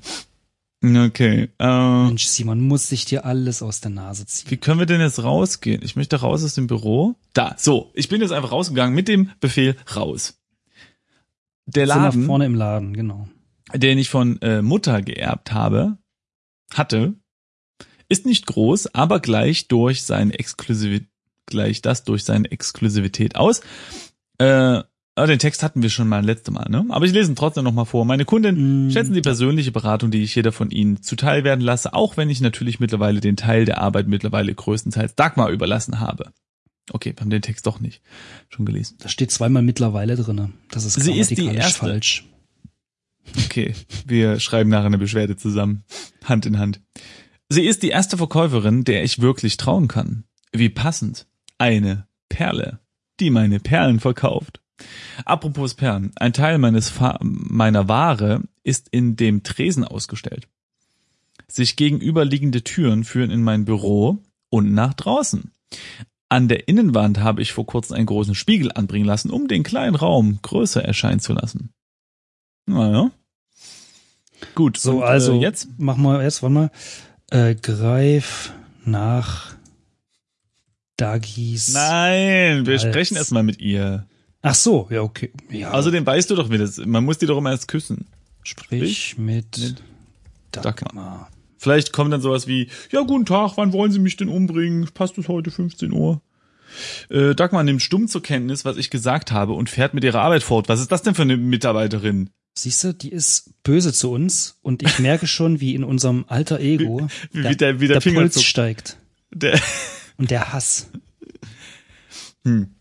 [0.84, 1.48] Okay.
[1.58, 4.50] Äh, Mensch, Simon, muss sich dir alles aus der Nase ziehen.
[4.50, 5.80] wie können wir denn jetzt rausgehen?
[5.82, 7.14] Ich möchte raus aus dem Büro.
[7.32, 7.90] Da, so.
[7.94, 10.38] Ich bin jetzt einfach rausgegangen mit dem Befehl raus.
[11.66, 13.26] Der Sind Laden, vorne im Laden, genau.
[13.74, 15.96] den ich von äh, Mutter geerbt habe,
[16.74, 17.14] hatte,
[18.10, 21.08] ist nicht groß, aber gleich durch seine Exklusivität,
[21.46, 23.62] gleich das durch seine Exklusivität aus.
[24.36, 24.82] Äh,
[25.16, 26.84] ah, den Text hatten wir schon mal letzte Mal, ne?
[26.88, 28.04] Aber ich lese ihn trotzdem nochmal vor.
[28.04, 28.90] Meine Kundin Mm.
[28.90, 32.40] schätzen die persönliche Beratung, die ich jeder von Ihnen zuteil werden lasse, auch wenn ich
[32.40, 36.32] natürlich mittlerweile den Teil der Arbeit mittlerweile größtenteils Dagmar überlassen habe.
[36.90, 38.02] Okay, wir haben den Text doch nicht
[38.50, 38.96] schon gelesen.
[39.00, 40.52] Da steht zweimal mittlerweile drinne.
[40.70, 41.78] Das ist Sie ist die erste.
[41.78, 42.24] falsch.
[43.46, 43.74] Okay,
[44.06, 45.84] wir schreiben nachher eine Beschwerde zusammen.
[46.24, 46.80] Hand in Hand.
[47.48, 50.24] Sie ist die erste Verkäuferin, der ich wirklich trauen kann.
[50.52, 51.26] Wie passend.
[51.56, 52.80] Eine Perle,
[53.20, 54.60] die meine Perlen verkauft.
[55.24, 56.12] Apropos Perlen.
[56.16, 60.48] Ein Teil meines Fa meiner Ware ist in dem Tresen ausgestellt.
[61.46, 64.18] Sich gegenüberliegende Türen führen in mein Büro
[64.50, 65.52] und nach draußen.
[66.28, 69.94] An der Innenwand habe ich vor kurzem einen großen Spiegel anbringen lassen, um den kleinen
[69.94, 71.70] Raum größer erscheinen zu lassen.
[72.66, 73.10] Naja.
[74.54, 74.76] Gut.
[74.78, 75.68] So, und, also Äh, jetzt?
[75.78, 76.70] Mach mal erst, warte mal.
[77.30, 78.52] Äh, greif
[78.84, 79.54] nach
[80.96, 81.72] Dagis.
[81.72, 82.82] Nein, wir Hals.
[82.82, 84.06] sprechen erstmal mit ihr.
[84.46, 85.32] Ach so, ja, okay.
[85.50, 86.76] Ja, Außerdem weißt du doch, wie das.
[86.78, 88.06] Man muss die doch immer erst küssen.
[88.42, 89.82] sprich mit, mit
[90.52, 91.30] Dagmar.
[91.56, 94.86] Vielleicht kommt dann sowas wie, ja, guten Tag, wann wollen Sie mich denn umbringen?
[94.92, 96.20] Passt es heute 15 Uhr?
[97.08, 100.42] Äh, Dagmar nimmt stumm zur Kenntnis, was ich gesagt habe und fährt mit ihrer Arbeit
[100.42, 100.68] fort.
[100.68, 102.28] Was ist das denn für eine Mitarbeiterin?
[102.56, 106.60] Siehst du, die ist böse zu uns und ich merke schon, wie in unserem alter
[106.60, 108.98] Ego Wie- der, wie der- wie der der Puls steigt
[109.32, 109.58] Der,
[110.18, 110.90] und der Hass.
[112.44, 112.74] hm.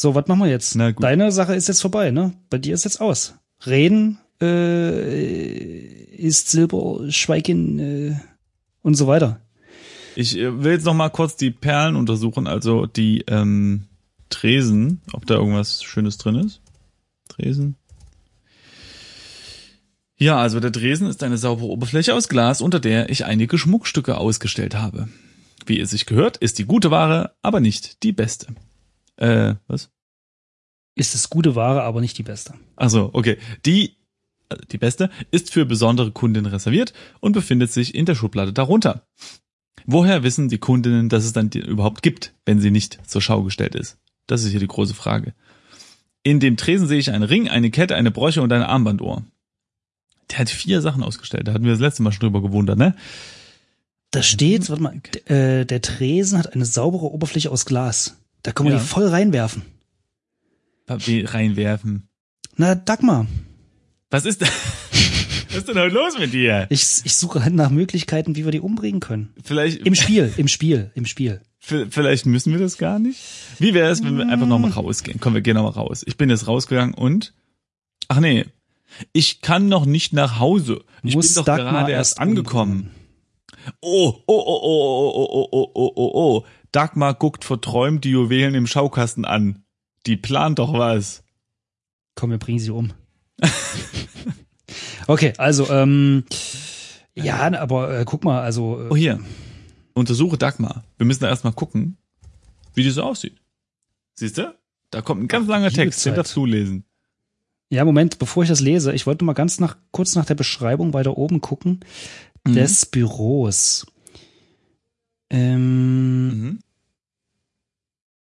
[0.00, 0.76] So, was machen wir jetzt?
[0.76, 1.04] Na gut.
[1.04, 2.32] Deine Sache ist jetzt vorbei, ne?
[2.48, 3.34] Bei dir ist jetzt aus.
[3.66, 5.78] Reden äh,
[6.16, 8.16] ist Silber, Schweigen äh,
[8.80, 9.42] und so weiter.
[10.16, 13.88] Ich äh, will jetzt noch mal kurz die Perlen untersuchen, also die ähm,
[14.30, 16.62] Tresen, ob da irgendwas Schönes drin ist.
[17.28, 17.76] Tresen.
[20.16, 24.16] Ja, also der Tresen ist eine saubere Oberfläche aus Glas, unter der ich einige Schmuckstücke
[24.16, 25.10] ausgestellt habe.
[25.66, 28.46] Wie es sich gehört, ist die gute Ware, aber nicht die beste.
[29.20, 29.90] Äh, was?
[30.96, 32.54] Ist es gute Ware, aber nicht die beste.
[32.76, 33.38] Also, okay.
[33.64, 33.96] Die,
[34.48, 39.06] also die beste, ist für besondere Kundinnen reserviert und befindet sich in der Schublade darunter.
[39.86, 43.74] Woher wissen die Kundinnen, dass es dann überhaupt gibt, wenn sie nicht zur Schau gestellt
[43.74, 43.98] ist?
[44.26, 45.34] Das ist hier die große Frage.
[46.22, 49.24] In dem Tresen sehe ich einen Ring, eine Kette, eine Bräuche und eine Armbanduhr.
[50.30, 51.48] Der hat vier Sachen ausgestellt.
[51.48, 52.94] Da hatten wir das letzte Mal schon drüber gewundert, ne?
[54.10, 58.19] Da steht, warte mal, äh, der Tresen hat eine saubere Oberfläche aus Glas.
[58.42, 58.78] Da kann man Ja.
[58.78, 59.62] die voll reinwerfen.
[61.06, 62.08] Wie reinwerfen.
[62.56, 63.26] Na, Dagmar.
[64.10, 64.40] Was ist,
[65.50, 66.66] Was ist denn heute los mit dir?
[66.70, 69.34] Ich, ich suche halt nach Möglichkeiten, wie wir die umbringen können.
[69.42, 71.40] Vielleicht, Im Spiel, im Spiel, im Spiel.
[71.58, 73.20] vielleicht müssen wir das gar nicht.
[73.58, 75.18] Wie wäre es, wenn wir einfach nochmal rausgehen?
[75.20, 76.02] Komm, wir gehen nochmal raus.
[76.06, 77.34] Ich bin jetzt rausgegangen und,
[78.08, 78.46] ach nee,
[79.12, 80.84] ich kann noch nicht nach Hause.
[81.02, 82.90] Ich Muss bin doch Dagmar gerade erst erst angekommen.
[83.80, 86.44] Oh, oh, oh, oh, oh, oh, oh, oh, oh, oh.
[86.72, 89.64] Dagmar guckt verträumt die Juwelen im Schaukasten an.
[90.06, 91.22] Die plant doch was.
[92.14, 92.92] Komm, wir bringen sie um.
[95.06, 96.24] okay, also, ähm,
[97.14, 99.20] ja, aber äh, guck mal, also, Oh, äh, hier.
[99.94, 100.84] Untersuche Dagmar.
[100.96, 101.96] Wir müssen da erstmal gucken,
[102.74, 103.36] wie die so aussieht.
[104.14, 104.54] Siehst du?
[104.90, 106.04] Da kommt ein ganz langer liebe Text.
[106.06, 106.84] Den darfst du lesen.
[107.70, 110.92] ja, Moment, bevor ich das lese, ich wollte mal ganz nach, kurz nach der Beschreibung
[110.94, 111.80] weiter oben gucken,
[112.46, 112.54] Mhm.
[112.54, 113.86] des Büros.
[115.30, 116.58] Ähm, Mhm.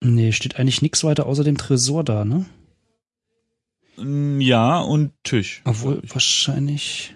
[0.01, 2.45] nee, steht eigentlich nichts weiter außer dem Tresor da, ne?
[3.97, 5.61] Mm, Ja, und Tisch.
[5.65, 7.13] Obwohl, wahrscheinlich,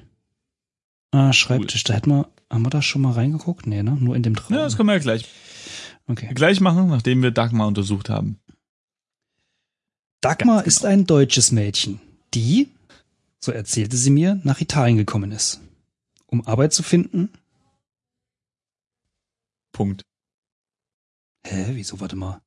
[1.12, 3.66] ah, Schreibtisch, da hätten wir, haben wir da schon mal reingeguckt?
[3.68, 3.98] Nee, ne?
[4.00, 4.56] Nur in dem Traum.
[4.56, 5.26] Ja, das können wir ja gleich,
[6.08, 6.30] okay.
[6.34, 8.40] gleich machen, nachdem wir Dagmar untersucht haben.
[10.22, 12.00] Dagmar Ganz ist ein deutsches Mädchen,
[12.34, 12.70] die,
[13.40, 15.62] so erzählte sie mir, nach Italien gekommen ist.
[16.26, 17.30] Um Arbeit zu finden.
[19.78, 20.02] Punkt.
[21.46, 22.42] Hä, wieso, warte mal.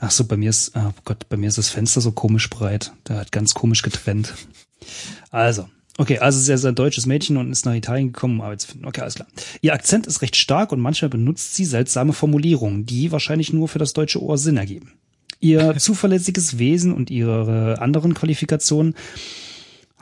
[0.00, 2.94] Ach so, bei mir ist, ah Gott, bei mir ist das Fenster so komisch breit.
[3.08, 4.32] Der hat ganz komisch getrennt.
[5.30, 8.62] Also, okay, also sie ist ein deutsches Mädchen und ist nach Italien gekommen, um Arbeit
[8.62, 8.86] zu finden.
[8.86, 9.28] Okay, alles klar.
[9.60, 13.78] Ihr Akzent ist recht stark und manchmal benutzt sie seltsame Formulierungen, die wahrscheinlich nur für
[13.78, 14.92] das deutsche Ohr Sinn ergeben.
[15.40, 18.94] Ihr zuverlässiges Wesen und ihre anderen Qualifikationen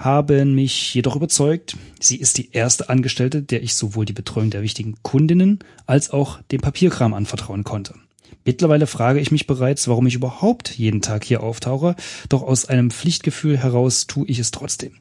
[0.00, 1.76] haben mich jedoch überzeugt.
[2.00, 6.40] Sie ist die erste Angestellte, der ich sowohl die Betreuung der wichtigen Kundinnen als auch
[6.50, 7.94] den Papierkram anvertrauen konnte.
[8.46, 11.96] Mittlerweile frage ich mich bereits, warum ich überhaupt jeden Tag hier auftauche,
[12.30, 14.92] doch aus einem Pflichtgefühl heraus tue ich es trotzdem.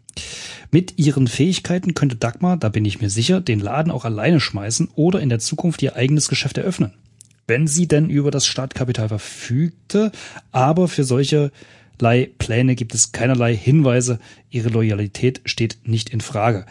[0.70, 4.90] Mit ihren Fähigkeiten könnte Dagmar, da bin ich mir sicher, den Laden auch alleine schmeißen
[4.96, 6.94] oder in der Zukunft ihr eigenes Geschäft eröffnen.
[7.48, 10.12] Wenn sie denn über das Startkapital verfügte,
[10.52, 11.52] aber für solche
[12.00, 14.20] Pläne gibt es keinerlei Hinweise.
[14.50, 16.66] Ihre Loyalität steht nicht in Frage.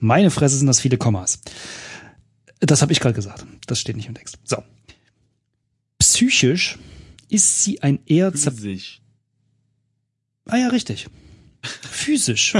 [0.00, 1.40] Meine Fresse sind das viele Kommas.
[2.60, 3.44] Das habe ich gerade gesagt.
[3.66, 4.38] Das steht nicht im Text.
[4.44, 4.62] So.
[5.98, 6.78] Psychisch
[7.28, 9.02] ist sie ein eher zer Sich.
[10.46, 11.08] Ah ja, richtig.
[11.62, 12.54] Physisch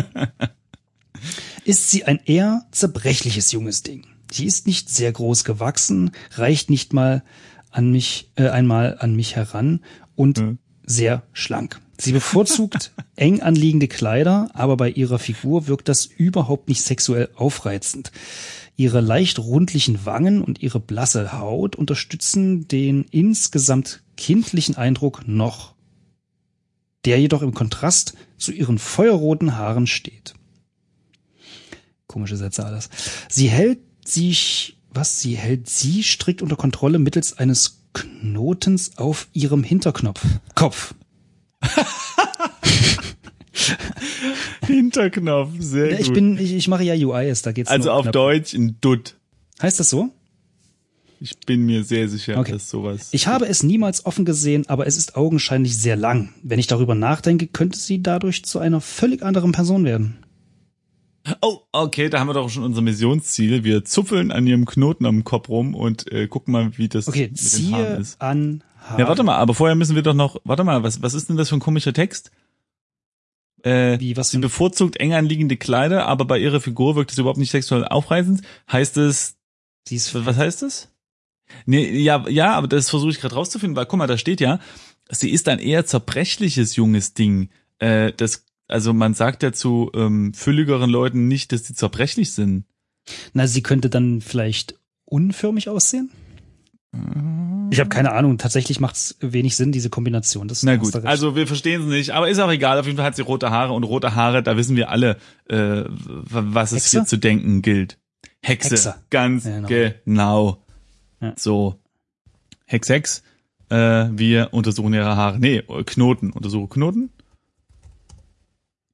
[1.64, 4.06] ist sie ein eher zerbrechliches junges Ding.
[4.30, 7.24] Sie ist nicht sehr groß gewachsen, reicht nicht mal
[7.70, 9.80] an mich äh, einmal an mich heran
[10.16, 10.58] und Mhm.
[10.84, 11.80] sehr schlank.
[12.00, 18.12] Sie bevorzugt eng anliegende Kleider, aber bei ihrer Figur wirkt das überhaupt nicht sexuell aufreizend.
[18.76, 25.74] Ihre leicht rundlichen Wangen und ihre blasse Haut unterstützen den insgesamt kindlichen Eindruck noch,
[27.04, 30.34] der jedoch im Kontrast zu ihren feuerroten Haaren steht.
[32.06, 32.88] Komische Sätze alles.
[33.28, 39.64] Sie hält sich, was sie hält sie strikt unter Kontrolle mittels eines Knotens auf ihrem
[39.64, 40.24] Hinterknopf.
[40.54, 40.94] Kopf.
[44.66, 46.14] Hinterknopf, sehr Ja, ich gut.
[46.14, 48.12] bin, ich, ich mache ja UIs, da geht's also nur auf knapp.
[48.12, 49.16] Deutsch ein Dutt.
[49.62, 50.10] Heißt das so?
[51.20, 52.52] Ich bin mir sehr sicher, Okay.
[52.52, 53.08] dass sowas.
[53.10, 56.32] Ich habe es niemals offen gesehen, aber es ist augenscheinlich sehr lang.
[56.44, 60.18] Wenn ich darüber nachdenke, könnte sie dadurch zu einer völlig anderen Person werden.
[61.42, 63.64] Oh, okay, da haben wir doch schon unser Missionsziel.
[63.64, 67.28] Wir zupfeln an ihrem Knoten am Kopf rum und äh, gucken mal, wie das Okay,
[67.32, 68.22] mit den Haaren ziehe ist.
[68.22, 68.62] an
[68.96, 71.37] Ja, warte mal, aber vorher müssen wir doch noch, warte mal, was, was ist denn
[71.37, 72.31] das für ein komischer Text?
[73.62, 74.42] Äh, Wie, was sie denn?
[74.42, 78.42] bevorzugt eng anliegende Kleider, aber bei ihrer Figur wirkt es überhaupt nicht sexuell aufreizend.
[78.70, 79.38] Heißt es,
[79.88, 80.88] Sie ist was heißt das?
[81.64, 84.61] Nee, ja, ja, aber das versuche ich gerade rauszufinden, weil guck mal, da steht ja,
[85.11, 87.48] sie ist ein eher zerbrechliches junges Ding.
[87.79, 92.64] Äh, das, also man sagt ja zu ähm, fülligeren Leuten nicht, dass sie zerbrechlich sind.
[93.33, 94.74] Na, sie könnte dann vielleicht
[95.07, 96.11] unförmig aussehen?
[97.70, 98.38] Ich habe keine Ahnung.
[98.38, 100.48] Tatsächlich macht es wenig Sinn, diese Kombination.
[100.48, 102.79] Das Na gut, also wir verstehen es nicht, aber ist auch egal.
[102.79, 105.85] Auf jeden Fall hat sie rote Haare und rote Haare, da wissen wir alle, äh,
[105.87, 106.90] was es Hexe?
[107.01, 107.98] hier zu denken gilt.
[108.42, 108.94] Hexe, Hexe.
[109.11, 109.68] ganz Genau.
[109.68, 110.64] genau.
[111.20, 111.35] Ja.
[111.37, 111.74] So,
[112.66, 113.22] Hex, Hex.
[113.70, 113.77] Äh,
[114.12, 115.38] wir untersuchen ihre Haare.
[115.38, 116.31] Nee, Knoten.
[116.31, 117.11] Untersuche Knoten.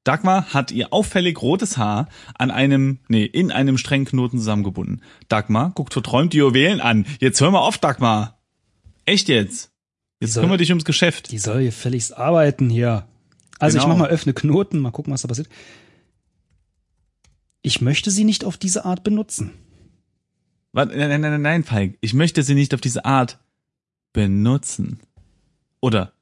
[0.05, 5.03] Dagmar hat ihr auffällig rotes Haar an einem, nee, in einem strengen Knoten zusammengebunden.
[5.29, 7.07] Dagmar guckt verträumt die Juwelen an.
[7.21, 8.38] Jetzt hör mal auf, Dagmar.
[9.07, 9.71] Echt jetzt?
[10.21, 11.31] Jetzt soll- kümmere dich ums Geschäft.
[11.33, 13.07] Die soll gefälligst arbeiten hier.
[13.59, 13.95] Also ich Genau.
[13.95, 15.49] mach mal öffne Knoten, mal gucken, was da passiert.
[17.62, 19.53] Ich möchte sie nicht auf diese Art benutzen.
[20.73, 21.97] Warte, nein, nein, nein, nein, Falk.
[22.01, 23.38] Ich möchte sie nicht auf diese Art
[24.12, 25.01] benutzen.
[25.81, 26.12] Oder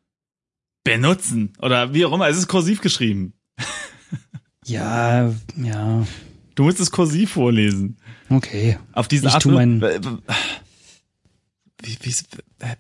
[0.85, 1.53] benutzen.
[1.61, 2.29] Oder wie auch immer.
[2.29, 3.33] Es ist kursiv geschrieben.
[4.65, 6.07] Ja, ja.
[6.55, 7.97] Du musst es kursiv vorlesen.
[8.29, 8.79] Okay.
[8.93, 9.45] Auf diese Ich Art.
[9.47, 12.11] mein- wie, wie,
[12.61, 12.77] äh,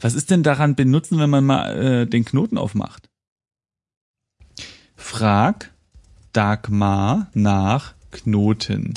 [0.00, 3.10] was ist denn daran benutzen, wenn man mal äh, den Knoten aufmacht?
[4.96, 5.72] Frag
[6.32, 8.94] Dagmar nach Knoten.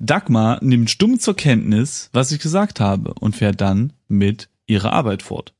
[0.00, 5.22] Dagmar nimmt stumm zur Kenntnis, was ich gesagt habe, und fährt dann mit ihrer Arbeit
[5.22, 5.54] fort.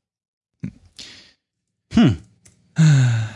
[1.93, 2.17] Hm.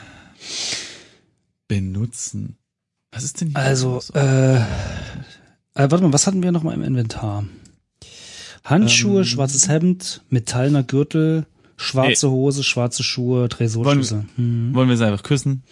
[1.67, 2.57] Benutzen.
[3.11, 4.61] Was ist denn hier Also, äh, äh,
[5.73, 7.45] warte mal, was hatten wir noch mal im Inventar?
[8.63, 9.25] Handschuhe, Ähm.
[9.25, 11.45] schwarzes Hemd, metallener Gürtel,
[11.77, 14.25] schwarze Hose, schwarze Schuhe, Tresorschlüssel.
[14.35, 14.73] Hm.
[14.73, 15.63] Wollen wir es einfach küssen?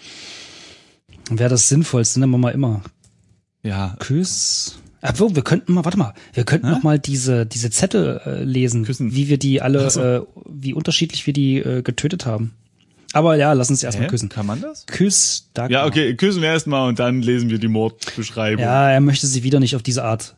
[1.29, 2.81] Wäre das Sinnvollste, nehmen wir mal immer.
[3.63, 4.79] Ja, Küss.
[5.01, 6.73] Obwohl, wir könnten mal, warte mal, wir könnten Hä?
[6.73, 9.13] noch mal diese, diese Zettel äh, lesen, Küssen.
[9.13, 10.01] wie wir die alle, so.
[10.01, 12.53] äh, wie unterschiedlich wir die äh, getötet haben.
[13.13, 14.29] Aber ja, lass uns erstmal küssen.
[14.29, 14.85] Kann man das?
[14.85, 15.71] Küss, Dagmar.
[15.71, 18.63] Ja, okay, küssen wir erstmal und dann lesen wir die Mordbeschreibung.
[18.63, 20.35] Ja, er möchte sie wieder nicht auf diese Art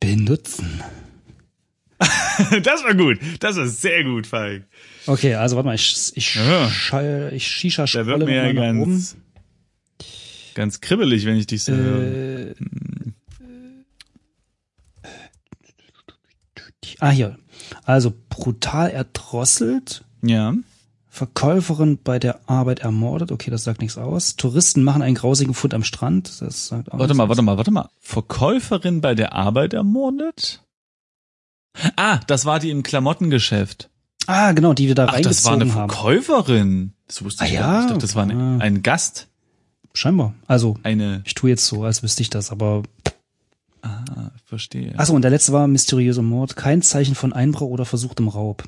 [0.00, 0.82] benutzen.
[2.62, 3.18] Das war gut.
[3.38, 4.64] Das war sehr gut, Falk.
[5.06, 7.30] Okay, also warte mal, ich, ich, Ja.
[7.30, 8.90] ich Shisha Da wird mir ja nach oben.
[8.90, 9.16] ganz,
[10.54, 12.02] ganz kribbelig, wenn ich dich so höre.
[12.02, 12.54] Äh,
[16.98, 17.38] ah, hier.
[17.84, 20.54] Also brutal erdrosselt, Ja.
[21.14, 23.30] Verkäuferin bei der Arbeit ermordet.
[23.30, 24.34] Okay, das sagt nichts aus.
[24.34, 26.40] Touristen machen einen grausigen Fund am Strand.
[26.42, 27.28] Das sagt auch Warte mal, aus.
[27.28, 27.88] warte mal, warte mal.
[28.00, 30.64] Verkäuferin bei der Arbeit ermordet?
[31.94, 33.90] Ah, das war die im Klamottengeschäft.
[34.26, 35.88] Ah, genau, die wir da Ach, das war eine haben.
[35.88, 36.94] Verkäuferin.
[37.06, 37.60] Das wusste Ah, ich ja?
[37.60, 37.82] gar nicht.
[37.84, 38.58] Ich dachte, das war ein, Ah.
[38.58, 39.28] ein Gast.
[39.92, 40.34] Scheinbar.
[40.48, 42.82] Also, Eine, ich tue jetzt so, als wüsste ich das, aber
[43.82, 44.98] ah, verstehe.
[44.98, 46.56] Achso, und der letzte war mysteriöser Mord.
[46.56, 48.64] Kein Zeichen von Einbruch oder versuchtem Raub.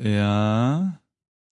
[0.00, 1.00] Ja.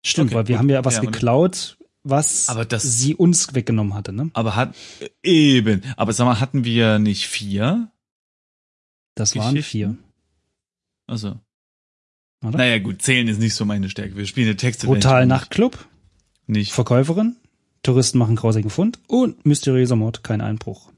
[0.04, 0.58] Stimmt, Okay, weil wir gut.
[0.60, 4.30] haben ja was Ja, man- geklaut, was Aber das- sie uns weggenommen hatte, ne?
[4.34, 4.74] Aber hat,
[5.22, 5.82] eben.
[5.96, 7.90] Aber sag mal, hatten wir nicht vier?
[9.14, 9.96] Das waren vier.
[11.06, 11.38] Also.
[12.44, 12.58] Oder?
[12.58, 14.16] Naja, gut, zählen ist nicht so meine Stärke.
[14.16, 14.86] Wir spielen eine Texte.
[14.86, 15.86] Brutal Nachtclub,
[16.48, 16.72] Nicht.
[16.72, 17.36] Verkäuferin,
[17.84, 20.90] Touristen machen grausigen Fund und mysteriöser Mord, kein Einbruch.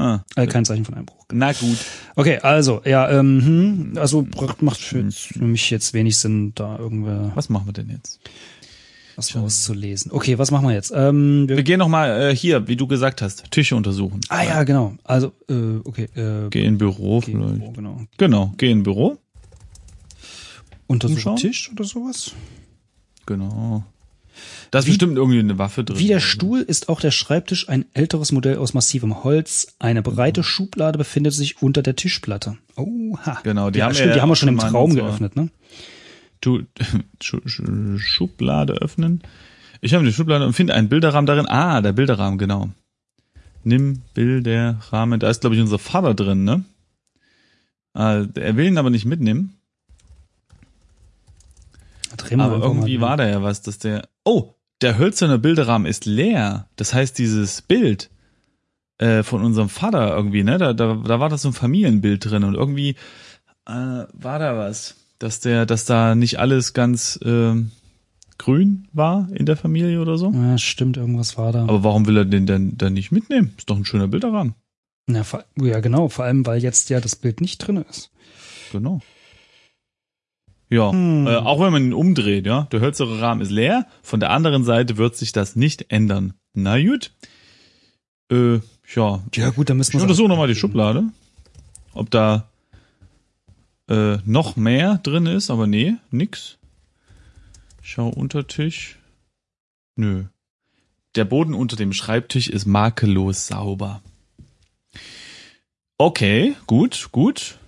[0.00, 1.26] Ah, Äh, kein Zeichen von Einbruch.
[1.30, 1.76] na gut.
[2.16, 4.26] Okay, also, ja, ähm, hm, also
[4.60, 8.18] macht für, für mich jetzt wenig Sinn, da irgendwer Was machen wir denn jetzt?
[9.16, 10.12] was rauszulesen.
[10.12, 10.90] Okay, was machen wir jetzt?
[10.96, 14.20] Ähm, wir, Wir gehen nochmal äh, hier, wie du gesagt hast, Tische untersuchen.
[14.30, 14.94] ah ja, genau.
[15.04, 17.74] Also, äh, okay, äh, Geh in Büro okay, vielleicht.
[17.74, 18.00] genau.
[18.16, 19.18] Genau, geh in Büro.
[20.86, 21.36] Untersuchen?
[21.36, 22.32] Tisch oder sowas?
[23.26, 23.84] Genau.
[24.70, 25.98] Da ist Wie- bestimmt irgendwie eine Waffe drin.
[25.98, 29.74] Wie der Stuhl ist auch der Schreibtisch ein älteres Modell aus massivem Holz.
[29.78, 32.56] Eine breite Schublade befindet sich unter der Tischplatte.
[32.76, 33.40] Oha.
[33.42, 35.50] Genau, die ja, haben stimmt, wir die haben wir schon im Traum geöffnet, ne?
[36.40, 36.62] Du,
[37.22, 39.22] Schu- Schu- Schublade öffnen.
[39.80, 41.46] Ich habe die Schublade und finde einen Bilderrahmen darin.
[41.48, 42.70] Ah, der Bilderrahmen, genau.
[43.64, 45.20] Nimm Bilderrahmen.
[45.20, 46.64] Da ist, glaube ich, unser Vater drin, ne?
[47.92, 49.54] Ah, er will ihn aber nicht mitnehmen.
[52.22, 54.08] Drehen Aber irgendwie war da ja was, dass der.
[54.24, 56.68] Oh, der hölzerne Bilderrahmen ist leer.
[56.76, 58.10] Das heißt, dieses Bild
[58.98, 60.58] äh, von unserem Vater irgendwie, ne?
[60.58, 62.96] Da, da, da war das so ein Familienbild drin und irgendwie
[63.66, 67.72] äh, war da was, dass der, dass da nicht alles ganz ähm,
[68.38, 70.32] grün war in der Familie oder so.
[70.32, 71.62] Ja, stimmt, irgendwas war da.
[71.62, 73.54] Aber warum will er den denn dann nicht mitnehmen?
[73.58, 74.54] Ist doch ein schöner Bilderrahmen.
[75.08, 75.24] Ja,
[75.56, 78.10] ja, genau, vor allem, weil jetzt ja das Bild nicht drin ist.
[78.72, 79.00] Genau.
[80.70, 81.26] Ja, Hm.
[81.26, 83.86] äh, auch wenn man ihn umdreht, ja, der hölzere Rahmen ist leer.
[84.02, 86.34] Von der anderen Seite wird sich das nicht ändern.
[86.54, 87.12] Na gut.
[88.30, 88.60] Äh,
[88.94, 91.04] ja, Ja, gut, dann müssen ich wir untersuche nochmal die Schublade,
[91.92, 92.48] ob da
[93.88, 96.56] äh, noch mehr drin ist, aber nee, nix.
[97.82, 98.98] Ich schau unter Tisch.
[99.96, 100.24] Nö.
[101.16, 104.00] Der Boden unter dem Schreibtisch ist makellos sauber.
[105.98, 107.58] Okay, gut, gut.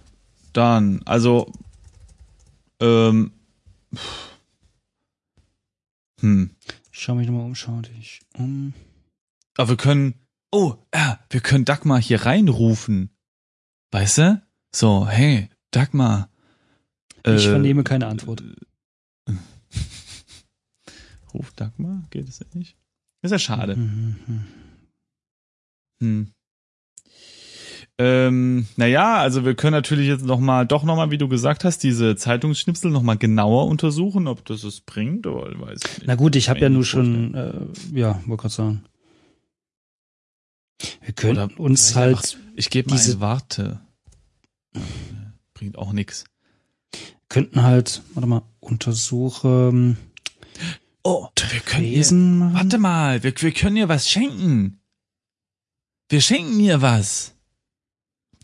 [0.53, 1.51] Dann, also,
[2.83, 3.33] ähm,
[6.21, 6.51] hm.
[6.93, 8.75] Ich schau mich nochmal um, schau dich um.
[9.57, 10.15] Aber wir können,
[10.51, 13.11] oh, ja, wir können Dagmar hier reinrufen.
[13.91, 14.43] Weißt du?
[14.75, 16.29] So, hey, Dagmar.
[17.25, 18.43] Ich äh, vernehme keine Antwort.
[21.35, 22.03] Ruf Dagmar?
[22.11, 22.77] Geht es nicht?
[23.23, 23.77] Ist ja schade.
[23.77, 24.47] Mhm, mhm.
[26.01, 26.33] Hm.
[27.99, 31.63] Ähm, naja, also wir können natürlich jetzt noch mal, doch noch mal, wie du gesagt
[31.65, 36.07] hast, diese Zeitungsschnipsel noch mal genauer untersuchen, ob das es bringt, oder weiß ich nicht.
[36.07, 37.53] Na gut, ich habe ja nur schon, äh,
[37.99, 38.85] ja, wollte gerade sagen.
[41.05, 43.81] Wir können Oder uns halt, Ich gebe mal diese- Warte.
[45.55, 46.25] Bringt auch nix.
[47.29, 49.97] könnten halt, warte mal, untersuchen.
[51.05, 52.55] Oh, wir können machen?
[52.55, 54.81] warte mal, wir, wir können ihr was schenken.
[56.09, 57.32] Wir schenken ihr was.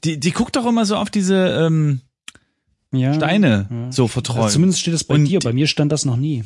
[0.05, 1.37] Die, die guckt doch immer so auf diese
[1.67, 2.01] ähm,
[2.93, 3.15] Ja.
[3.15, 3.93] Steine, Ja.
[3.93, 4.41] so verträumt.
[4.45, 5.41] Also zumindest steht es bei Und dir.
[5.41, 6.45] Bei mir stand das noch nie.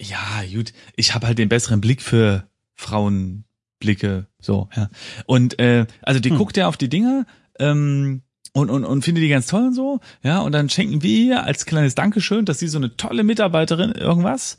[0.00, 0.72] Ja, gut.
[0.96, 2.44] Ich habe halt den besseren Blick für
[2.74, 4.26] Frauenblicke.
[4.40, 4.88] So, ja.
[5.26, 6.38] Und äh, also die Hm.
[6.38, 7.26] guckt ja auf die Dinger
[7.58, 10.00] ähm, und, und, und findet die ganz toll und so.
[10.22, 13.92] Ja, und dann schenken wir ihr als kleines Dankeschön, dass sie so eine tolle Mitarbeiterin
[13.92, 14.58] irgendwas.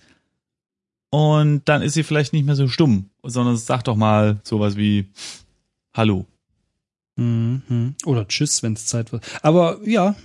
[1.12, 5.10] Und dann ist sie vielleicht nicht mehr so stumm, sondern sagt doch mal sowas wie
[5.94, 6.26] Hallo.
[7.16, 7.96] Mhm.
[8.06, 9.24] Oder tschüss, wenn es Zeit wird.
[9.42, 10.16] Aber ja,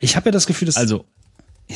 [0.00, 1.04] ich habe ja das Gefühl, dass Also,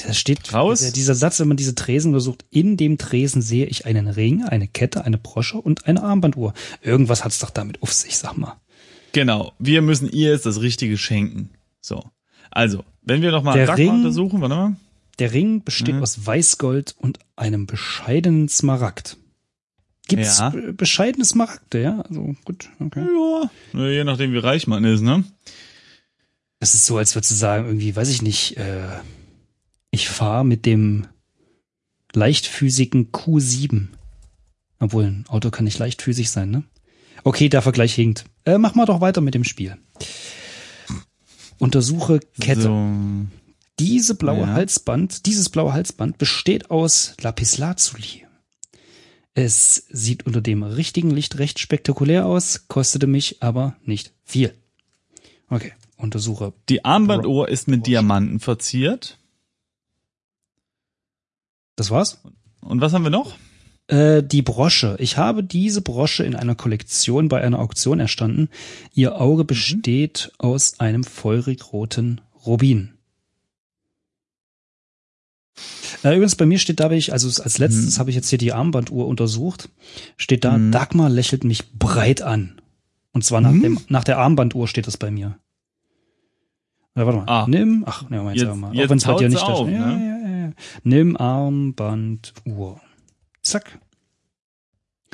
[0.06, 0.92] da steht Raus.
[0.92, 4.68] dieser Satz, wenn man diese Tresen untersucht, in dem Tresen sehe ich einen Ring, eine
[4.68, 6.54] Kette, eine Brosche und eine Armbanduhr.
[6.82, 8.56] Irgendwas hat's doch damit auf sich, sag mal.
[9.12, 11.50] genau, wir müssen ihr jetzt das Richtige schenken.
[11.80, 12.04] So.
[12.52, 14.76] Also, wenn wir noch mal Der Dagmar Ring- untersuchen, warte mal.
[15.18, 16.02] Der Ring besteht Mhm.
[16.02, 19.16] aus Weißgold und einem bescheidenen Smaragd.
[20.10, 20.50] Gibt's Ja.
[20.50, 22.00] be- bescheidene Smaragde, ja?
[22.02, 23.00] Also gut, okay.
[23.06, 25.24] Ja, na, je nachdem wie reich man ist, ne?
[26.58, 28.88] Das ist so, als würdest du sagen, irgendwie, weiß ich nicht, äh,
[29.90, 31.06] ich fahre mit dem
[32.12, 33.88] leichtfüßigen Q7.
[34.78, 36.64] Obwohl, ein Auto kann nicht leichtfüßig sein, ne?
[37.24, 38.24] Okay, der Vergleich hinkt.
[38.44, 39.76] Äh, mach mal doch weiter mit dem Spiel.
[41.58, 42.62] Untersuche Kette.
[42.62, 42.90] So.
[43.78, 44.46] Diese blaue Ja.
[44.54, 48.26] Halsband, dieses blaue Halsband besteht aus Lapislazuli.
[49.34, 54.54] Es sieht unter dem richtigen Licht recht spektakulär aus, kostete mich aber nicht viel.
[55.48, 56.52] Okay, untersuche.
[56.68, 59.18] Die Armbanduhr ist mit Diamanten verziert.
[61.76, 62.20] Das war's?
[62.60, 63.36] Und was haben wir noch?
[63.86, 64.96] Äh, die Brosche.
[65.00, 68.48] Ich habe diese Brosche in einer Kollektion bei einer Auktion erstanden.
[68.94, 72.94] Ihr Auge besteht aus einem feurig roten Rubin.
[76.02, 79.06] Übrigens, bei mir steht da, ich, also als letztes habe ich jetzt hier die Armbanduhr
[79.06, 79.68] untersucht,
[80.16, 80.72] steht da, Mhm.
[80.72, 82.60] Dagmar lächelt mich breit an.
[83.12, 83.62] Und zwar nach, Mhm.
[83.62, 85.38] dem, nach der Armbanduhr steht das bei mir.
[86.96, 87.24] Ja, warte mal.
[87.26, 87.46] Ah.
[87.48, 88.70] Nimm, ach, ne, Moment, Jetzt- mal.
[88.70, 89.78] Auch wenn es bei dir nicht da auf, steht.
[89.78, 90.04] Ja, ne?
[90.22, 90.52] ja, ja, ja.
[90.84, 92.80] Nimm Armbanduhr.
[93.42, 93.78] Zack.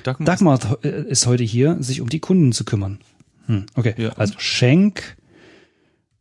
[0.02, 0.26] Dagmar.
[0.26, 3.00] Dagmar ist heute hier, sich um die Kunden zu kümmern.
[3.46, 3.94] Hm, okay.
[3.96, 4.10] Ja.
[4.10, 5.16] Also Schenk,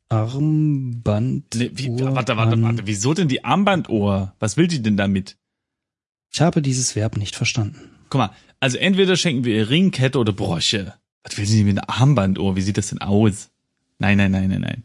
[0.10, 1.44] Armband.
[1.56, 2.84] Nee, wie, warte, warte, an- warte.
[2.86, 4.34] Wieso denn die Armbanduhr?
[4.40, 5.38] Was will die denn damit?
[6.32, 7.80] Ich habe dieses Verb nicht verstanden.
[8.10, 10.94] Guck mal, also entweder schenken wir ihr Ring, Kette oder Brosche.
[11.24, 12.56] Was will sie mit einer Armbanduhr?
[12.56, 13.50] Wie sieht das denn aus?
[14.00, 14.84] Nein, nein, nein, nein, nein.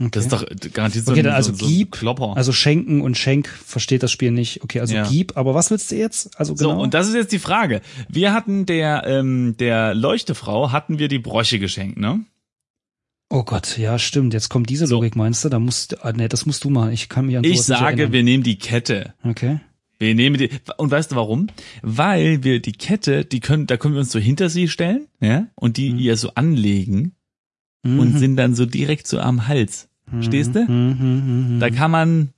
[0.00, 0.10] Okay.
[0.12, 2.36] Das ist doch garantiert so Okay, ein, dann also so, so gib, Klopper.
[2.36, 4.62] also Schenken und Schenk versteht das Spiel nicht.
[4.64, 5.06] Okay, also Ja.
[5.08, 6.38] gib, aber was willst du jetzt?
[6.40, 6.70] Also genau.
[6.76, 7.82] So, und das ist jetzt die Frage.
[8.08, 12.24] Wir hatten der, ähm, der Leuchtefrau hatten wir die Brosche geschenkt, ne?
[13.32, 14.32] Oh Gott, ja, stimmt.
[14.34, 14.86] Jetzt kommt diese.
[14.86, 15.48] Logik, meinst du?
[15.48, 16.92] Da musst, ah, nee, das musst du mal.
[16.92, 19.14] Ich kann mich an Ich sage, wir nehmen die Kette.
[19.24, 19.58] Okay.
[19.98, 21.46] Wir nehmen die, und weißt du warum?
[21.82, 25.46] Weil wir die Kette, die können, da können wir uns so hinter sie stellen, ja,
[25.54, 25.98] und die Mhm.
[26.00, 27.14] ihr so anlegen
[27.84, 28.18] und Mhm.
[28.18, 29.88] sind dann so direkt so am Hals.
[30.20, 30.64] Stehst du?
[30.64, 31.60] Mhm, mhm, mhm.
[31.60, 32.30] Da kann man,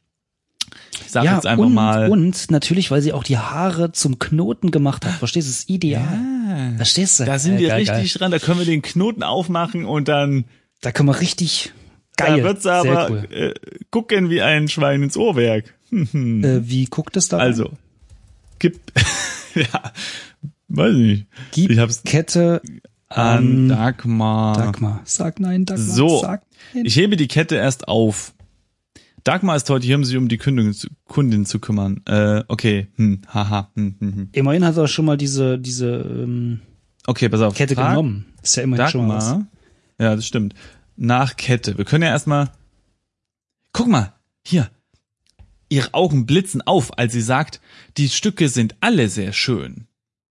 [1.05, 4.18] ich sag ja, jetzt einfach und, mal, und natürlich, weil sie auch die Haare zum
[4.18, 5.14] Knoten gemacht hat.
[5.14, 5.51] Verstehst du?
[5.51, 6.03] Das ist ideal.
[6.70, 7.24] ja, Verstehst du?
[7.24, 10.45] da sind Äh, wir geil, richtig dran, da können wir den Knoten aufmachen und dann,
[10.85, 11.72] Da können wir richtig
[12.18, 12.39] geil.
[12.39, 13.26] da wird's aber cool.
[13.32, 13.55] äh,
[13.91, 15.72] gucken wie ein Schwein ins Ohrwerk.
[15.89, 16.45] Hm.
[16.45, 17.39] Äh, wie guckt es da?
[17.39, 17.72] Also,
[18.59, 18.78] gib,
[19.55, 19.93] ja,
[20.68, 21.26] weiß ich nicht.
[21.53, 22.61] Gib ich hab's Kette
[23.09, 24.59] an Dagmar.
[24.59, 25.01] Dagmar.
[25.05, 25.87] Sag nein, Dagmar.
[25.87, 26.43] So, Sag
[26.74, 26.85] nein.
[26.85, 28.35] ich hebe die Kette erst auf.
[29.22, 32.03] Dagmar ist heute hier, um sich um die Kundin, zu- Kundin zu kümmern.
[32.07, 34.28] Äh, okay, hm, haha, hm, hm, hm.
[34.32, 36.61] Immerhin hat er schon mal diese, diese ähm,
[37.07, 37.55] Okay, pass auf.
[37.55, 38.26] Kette Frag genommen.
[38.43, 39.28] Ist ja immerhin schon mal was.
[39.28, 39.47] Dagmar.
[39.99, 40.55] Ja, das stimmt.
[40.97, 41.76] Nach Kette.
[41.78, 42.51] Wir können ja erstmal.
[43.72, 44.12] Guck mal,
[44.47, 44.70] hier.
[45.68, 47.61] Ihre Augen blitzen auf, als sie sagt,
[47.97, 49.86] die Stücke sind alle sehr schön.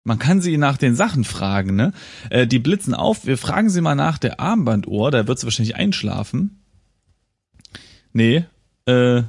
[0.04, 1.92] Man kann sie nach den Sachen fragen, ne?
[2.30, 3.26] Äh, die blitzen auf.
[3.26, 6.64] Wir fragen sie mal nach der Armbanduhr, da wird sie wahrscheinlich einschlafen.
[8.14, 8.46] Nee,
[8.86, 9.24] äh,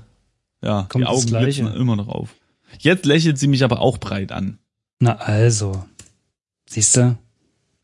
[0.63, 2.35] ja, Kommt die Augen blitzen immer noch auf.
[2.79, 4.59] Jetzt lächelt sie mich aber auch breit an.
[5.01, 5.85] Na also.
[6.69, 7.19] Siehst du?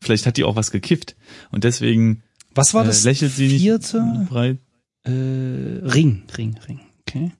[0.01, 1.15] Vielleicht hat die auch was gekifft.
[1.51, 2.23] Und deswegen
[2.55, 4.25] Was war äh, das lächelt sie nicht vierte?
[4.29, 4.57] breit.
[5.03, 6.79] Äh, Ring, Ring, Ring.
[7.01, 7.31] Okay.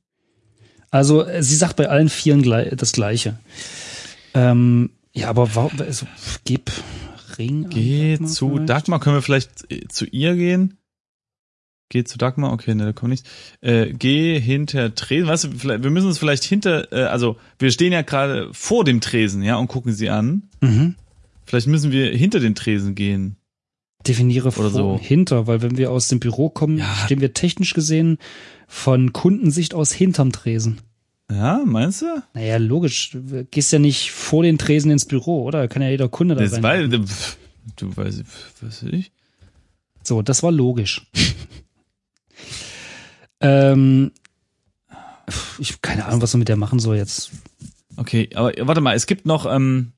[0.91, 2.43] Also äh, sie sagt bei allen Vieren
[2.77, 3.39] das Gleiche.
[4.33, 5.71] Ähm, ja, aber warum?
[5.79, 6.05] Also,
[6.43, 6.71] gib
[7.37, 7.69] Ring.
[7.69, 8.69] Geh Dagmar zu vielleicht?
[8.69, 8.99] Dagmar.
[8.99, 10.77] Können wir vielleicht äh, zu ihr gehen?
[11.89, 12.51] Geh zu Dagmar.
[12.51, 13.29] Okay, ne, da kommt nichts.
[13.61, 15.27] Äh, geh hinter Tresen.
[15.27, 18.83] Weißt du, vielleicht, wir müssen uns vielleicht hinter, äh, also wir stehen ja gerade vor
[18.83, 20.49] dem Tresen, ja, und gucken sie an.
[20.61, 20.95] Mhm.
[21.45, 23.37] Vielleicht müssen wir hinter den Tresen gehen.
[24.07, 24.91] Definiere vor Oder so.
[24.93, 26.93] und hinter, weil wenn wir aus dem Büro kommen, Ja.
[27.05, 28.17] stehen wir technisch gesehen
[28.67, 30.79] von Kundensicht aus hinterm Tresen.
[31.31, 32.21] Ja, meinst du?
[32.35, 33.11] Naja, logisch.
[33.11, 35.67] Du gehst ja nicht vor den Tresen ins Büro, oder?
[35.67, 37.07] Kann ja jeder Kunde da Das sein.
[37.07, 37.37] pff,
[37.77, 38.23] du weißt,
[38.61, 39.11] was weiß ich.
[40.03, 41.07] So, das war logisch.
[43.41, 44.11] ähm,
[45.57, 47.31] ich keine Ahnung, was man mit der machen soll jetzt.
[47.97, 49.93] Okay, aber warte mal, es gibt noch, ähm,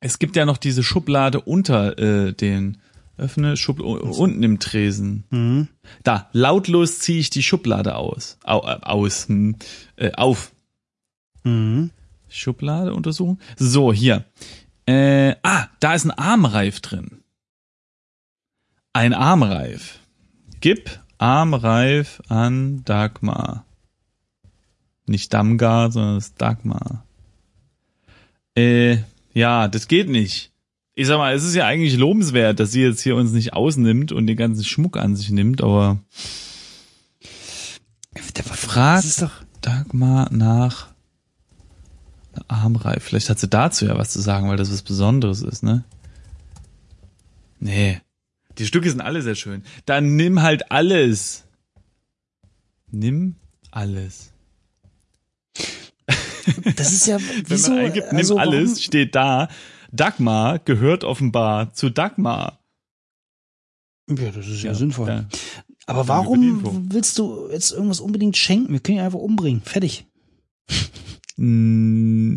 [0.00, 2.78] es gibt ja noch diese Schublade unter äh, den
[3.16, 5.24] öffne Schub unten im Tresen.
[5.30, 5.68] Mhm.
[6.02, 8.38] Da, lautlos ziehe ich die Schublade aus.
[8.44, 9.28] Au, äh, aus.
[9.28, 9.56] Hm,
[9.96, 10.52] äh, auf.
[11.44, 11.90] Mhm.
[12.28, 13.40] Schublade untersuchen.
[13.56, 14.24] So, hier.
[14.86, 17.22] Äh, ah, da ist ein Armreif drin.
[18.92, 20.00] Ein Armreif.
[20.60, 23.64] Gib Armreif an Dagmar.
[25.06, 27.04] Nicht Damgar, sondern das ist Dagmar.
[28.56, 28.98] Äh,
[29.32, 30.53] ja, das geht nicht.
[30.94, 34.12] Ich sag mal, es ist ja eigentlich lobenswert, dass sie jetzt hier uns nicht ausnimmt
[34.12, 35.98] und den ganzen Schmuck an sich nimmt, aber
[38.74, 39.44] frag Das ist doch.
[39.60, 40.88] Dagmar nach
[42.48, 43.02] Armreif.
[43.02, 45.84] Vielleicht hat sie dazu ja was zu sagen, weil das was Besonderes ist, ne?
[47.60, 48.00] Nee.
[48.58, 49.62] Die Stücke sind alle sehr schön.
[49.86, 51.44] Dann nimm halt alles.
[52.90, 53.36] Nimm
[53.70, 54.32] alles.
[56.76, 59.48] Das ist ja Wenn wieso, man eingibt, nimm also, alles, steht da.
[59.94, 62.58] Dagmar gehört offenbar zu Dagmar.
[64.10, 65.08] Ja, das ist ja, sinnvoll.
[65.08, 65.24] Ja.
[65.86, 68.72] Aber warum willst du jetzt irgendwas unbedingt schenken?
[68.72, 69.62] Wir können ihn einfach umbringen.
[69.62, 70.06] Fertig.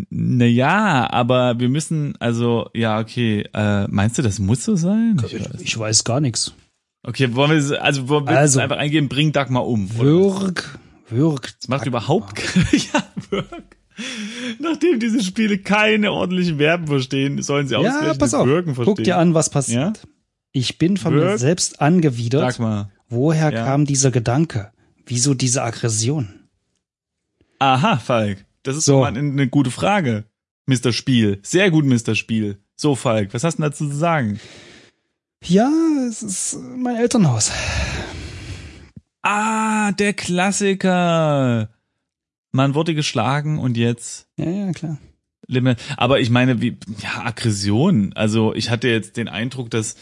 [0.09, 3.47] Naja, aber wir müssen, also, ja, okay.
[3.53, 5.21] Äh, meinst du, das muss so sein?
[5.25, 5.61] Ich weiß.
[5.61, 6.53] Ich weiß gar nichts.
[7.03, 8.59] Okay, wollen wir, also, wollen wir Also.
[8.59, 9.95] einfach eingeben, bring Dagmar um.
[9.97, 10.77] Wirk,
[11.09, 11.53] wirk.
[11.59, 13.76] Das macht überhaupt ke- ja, Work.
[14.59, 18.45] Nachdem diese Spiele keine ordentlichen Verben verstehen, sollen sie Ja, ausgerechnet pass auf.
[18.47, 18.95] Wirken verstehen.
[18.95, 19.97] Guck dir an, was passiert.
[19.97, 20.09] Ja?
[20.51, 21.39] Ich bin von mir Wirk.
[21.39, 22.41] selbst angewidert.
[22.41, 22.91] Dagmar.
[23.09, 23.65] Woher Ja.
[23.65, 24.71] kam dieser Gedanke?
[25.05, 26.27] Wieso diese Aggression?
[27.59, 28.45] Aha, Falk.
[28.63, 28.99] Das ist So.
[29.01, 30.25] mal eine, eine gute Frage.
[30.65, 30.91] Mr.
[30.91, 31.39] Spiel.
[31.43, 32.13] Sehr gut, Mr.
[32.15, 32.57] Spiel.
[32.75, 34.39] So, Falk, was hast du dazu zu sagen?
[35.43, 35.69] Ja,
[36.09, 37.51] es ist mein Elternhaus.
[39.21, 41.69] Ah, der Klassiker.
[42.57, 44.97] Man wurde geschlagen und jetzt Ja, ja, klar.
[45.95, 48.13] Aber ich meine, wie, ja, Aggression.
[48.15, 49.95] Also ich hatte jetzt den Eindruck, dass,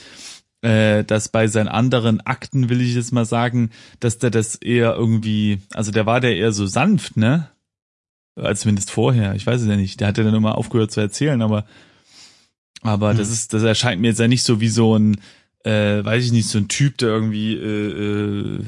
[0.61, 4.95] äh, dass bei seinen anderen Akten, will ich jetzt mal sagen, dass der das eher
[4.95, 7.49] irgendwie, also der war der eher so sanft, ne?
[8.37, 9.35] Als zumindest vorher.
[9.35, 9.99] Ich weiß es ja nicht.
[9.99, 11.65] Der hat ja dann immer aufgehört zu erzählen, aber,
[12.81, 13.17] aber Hm.
[13.17, 15.19] das ist, das erscheint mir jetzt ja nicht so wie so ein,
[15.65, 18.65] äh, weiß ich nicht, so ein Typ, der irgendwie, äh, äh,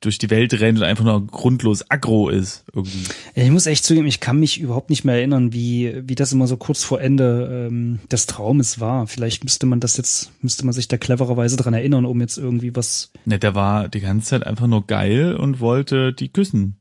[0.00, 3.04] durch die Welt rennt und einfach nur grundlos aggro ist, irgendwie.
[3.34, 6.46] Ich muss echt zugeben, ich kann mich überhaupt nicht mehr erinnern, wie, wie das immer
[6.46, 9.06] so kurz vor Ende ähm, des Traumes war.
[9.06, 12.74] Vielleicht müsste man das jetzt, müsste man sich da clevererweise dran erinnern, um jetzt irgendwie
[12.76, 13.10] was.
[13.24, 16.80] Ne, der war die ganze Zeit einfach nur geil und wollte die küssen.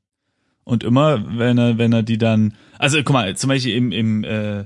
[0.63, 4.23] Und immer, wenn er, wenn er die dann, also guck mal, zum Beispiel im, im,
[4.25, 4.65] äh,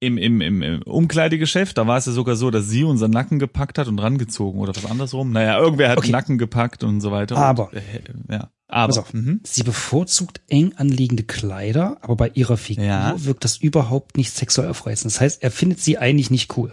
[0.00, 3.38] im, im, im, im Umkleidegeschäft, da war es ja sogar so, dass sie unseren Nacken
[3.38, 5.30] gepackt hat und rangezogen oder was andersrum.
[5.30, 6.08] Naja, irgendwer hat Okay.
[6.08, 7.36] den Nacken gepackt und so weiter.
[7.36, 7.68] Aber.
[7.68, 7.82] Und, äh,
[8.30, 8.86] ja, aber.
[8.88, 9.12] Pass auf.
[9.12, 9.40] Mhm.
[9.44, 13.14] Sie bevorzugt eng anliegende Kleider, aber bei ihrer Figur Ja.
[13.22, 15.12] wirkt das überhaupt nicht sexuell aufreizend.
[15.12, 16.72] Das heißt, er findet sie eigentlich nicht cool.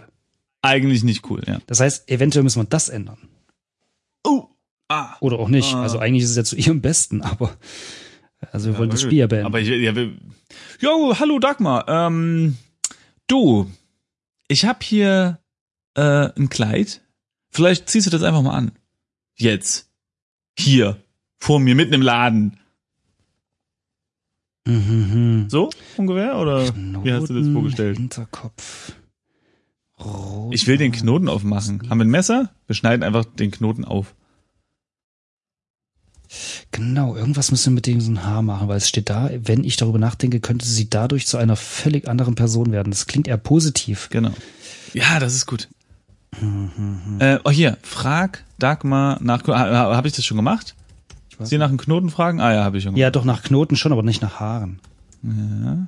[0.62, 1.58] Eigentlich nicht cool, ja.
[1.66, 3.18] Das heißt, eventuell müssen wir das ändern.
[4.24, 4.46] Oh,
[4.88, 5.16] ah.
[5.20, 5.74] Oder auch nicht.
[5.74, 5.82] Ah.
[5.82, 7.50] Also eigentlich ist es ja zu ihrem Besten, aber
[8.52, 9.46] also wir wollen das Spiel ja beenden.
[9.46, 10.12] Aber ich, ja, wir,
[10.80, 11.84] jo, hallo Dagmar.
[11.88, 12.56] Ähm,
[13.28, 13.70] du,
[14.48, 15.38] ich hab hier
[15.94, 17.02] äh, ein Kleid.
[17.50, 18.72] Vielleicht ziehst du das einfach mal an.
[19.36, 19.90] Jetzt.
[20.58, 21.02] Hier.
[21.38, 22.58] Vor mir, mitten im Laden.
[24.66, 26.36] Mhm, So ungefähr?
[26.38, 27.04] Oder mhm.
[27.04, 27.96] wie hast du das Knoten, vorgestellt?
[27.96, 28.92] Hinterkopf.
[29.98, 30.54] Rot.
[30.54, 31.88] Ich will den Knoten aufmachen.
[31.88, 32.52] Haben wir ein Messer?
[32.66, 34.14] Wir schneiden einfach den Knoten auf.
[36.72, 39.98] Genau, irgendwas müssen wir mit diesem Haar machen, weil es steht da, wenn ich darüber
[39.98, 42.90] nachdenke, könnte sie dadurch zu einer völlig anderen Person werden.
[42.90, 44.08] Das klingt eher positiv.
[44.10, 44.32] Genau.
[44.92, 45.68] Ja, das ist gut.
[47.20, 49.46] Äh, oh hier, frag Dagmar nach.
[49.46, 50.74] Habe hab ich das schon gemacht?
[51.40, 52.40] Sie nach dem Knoten fragen?
[52.40, 53.00] Ah ja, habe ich schon gemacht.
[53.00, 54.80] Ja, doch nach Knoten schon, aber nicht nach Haaren.
[55.22, 55.86] Ja.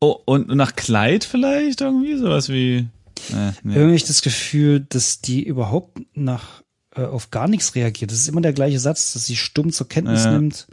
[0.00, 2.16] Oh, und nach Kleid vielleicht irgendwie?
[2.16, 2.88] Sowas wie.
[3.30, 3.74] Äh, nee.
[3.74, 6.62] Irgendwie das Gefühl, dass die überhaupt nach
[6.96, 8.10] äh, auf gar nichts reagiert.
[8.10, 10.32] Das ist immer der gleiche Satz, dass sie stumm zur Kenntnis Ja.
[10.32, 10.66] nimmt.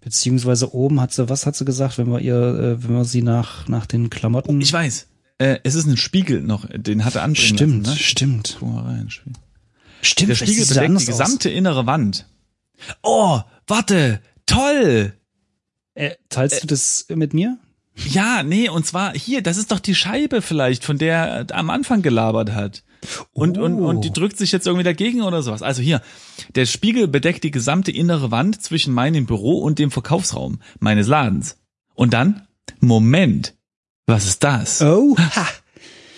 [0.00, 3.22] Beziehungsweise oben hat sie, was hat sie gesagt, wenn wir ihr, äh, wenn wir sie
[3.22, 4.60] nach, nach den Klamotten.
[4.60, 5.08] Ich weiß.
[5.38, 7.96] Äh, es ist ein Spiegel noch, den hat er anbringen stimmt, lassen.
[7.98, 8.02] Ne?
[8.02, 8.56] stimmt.
[8.60, 9.10] Guck mal rein.
[9.10, 9.32] Spiegel.
[10.02, 12.26] Stimmt, Der Spiegel bedeckt die gesamte innere Wand.
[13.02, 15.12] Oh, warte, toll.
[15.96, 16.02] Aus.
[16.02, 17.58] Äh, teilst du das mit mir?
[18.08, 21.16] Ja, nee, und zwar hier, das ist doch die Scheibe vielleicht, von der
[21.48, 22.84] er am Anfang gelabert hat.
[23.32, 23.88] Und, und, Oh.
[23.88, 25.62] und die drückt sich jetzt irgendwie dagegen oder sowas.
[25.62, 26.00] Also hier,
[26.54, 31.58] der Spiegel bedeckt die gesamte innere Wand zwischen meinem Büro und dem Verkaufsraum meines Ladens.
[31.94, 32.46] Und dann,
[32.80, 33.54] Moment,
[34.06, 34.82] was ist das?
[34.82, 35.46] Oh, ha.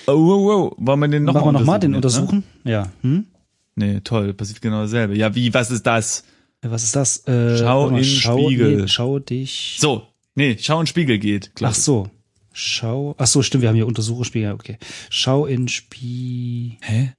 [0.07, 0.75] Oh, oh, oh.
[0.79, 1.97] Wollen wir den noch Machen wir nochmal den ne?
[1.99, 2.45] untersuchen?
[2.65, 2.91] Ja.
[3.03, 3.27] Hm?
[3.75, 5.17] Nee, toll, passiert genau dasselbe.
[5.17, 6.25] Ja, wie, was ist das?
[6.63, 7.27] Was ist das?
[7.29, 8.77] Äh, Schau mal, in Spiegel.
[8.83, 9.77] Nee, schau dich.
[9.79, 10.03] So,
[10.35, 11.53] nee, schau in Spiegel geht.
[11.63, 12.11] Ach so.
[12.53, 13.15] Schau.
[13.19, 14.53] Ach so, stimmt, wir haben hier Untersucherspiegel.
[14.53, 14.79] Okay.
[15.11, 16.77] Schau in Spiegel.
[16.83, 17.13] Hä?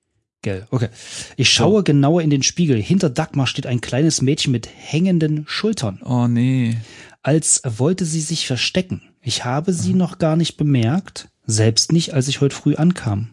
[0.72, 0.88] Okay.
[1.36, 2.82] Ich schaue genauer in den Spiegel.
[2.82, 6.78] Hinter Dagmar steht ein kleines Mädchen mit hängenden Schultern, Oh nee.
[7.22, 9.02] als wollte sie sich verstecken.
[9.22, 13.32] Ich habe sie noch gar nicht bemerkt, selbst nicht, als ich heute früh ankam.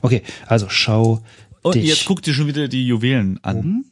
[0.00, 1.24] Okay, also schau
[1.62, 3.56] Und dich jetzt guck dir schon wieder die Juwelen an.
[3.56, 3.84] um.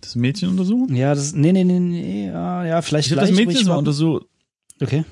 [0.00, 0.94] Das Mädchen untersuchen?
[0.96, 3.78] Ja, das, nee, nee, nee, nee, ja, ja vielleicht Ich habe das Mädchen so warten.
[3.80, 4.26] untersucht.
[4.80, 5.04] Okay.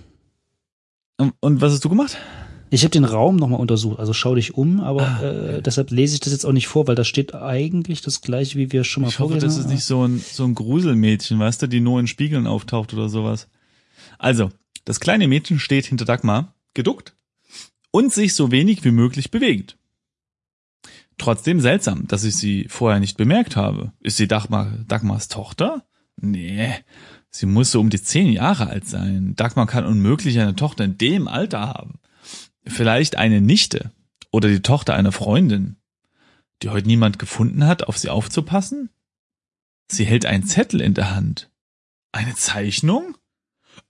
[1.17, 2.17] Und, und was hast du gemacht?
[2.69, 6.15] Ich habe den Raum nochmal untersucht, also schau dich um, aber Ah, äh, deshalb lese
[6.15, 9.03] ich das jetzt auch nicht vor, weil da steht eigentlich das gleiche, wie wir schon
[9.05, 12.01] mal Ich hoffe, das ist nicht so ein, so ein Gruselmädchen, weißt du, die nur
[12.01, 13.49] in Spiegeln auftaucht oder sowas.
[14.19, 14.51] Also,
[14.85, 17.15] das kleine Mädchen steht hinter Dagmar, geduckt
[17.93, 19.79] und sich so wenig wie möglich bewegt.
[21.19, 23.93] Trotzdem seltsam, dass ich sie vorher nicht bemerkt habe.
[24.01, 25.87] Ist sie Dagmar, Dagmars Tochter?
[26.17, 26.75] Nee,
[27.31, 29.35] sie muss so um die zehn Jahre alt sein.
[29.37, 31.99] Dagmar kann unmöglich eine Tochter in dem Alter haben.
[32.67, 33.93] Vielleicht eine Nichte
[34.31, 35.77] oder die Tochter einer Freundin,
[36.63, 38.91] die heute niemand gefunden hat, auf sie aufzupassen?
[39.89, 41.51] Sie hält einen Zettel in der Hand.
[42.13, 43.17] Eine Zeichnung?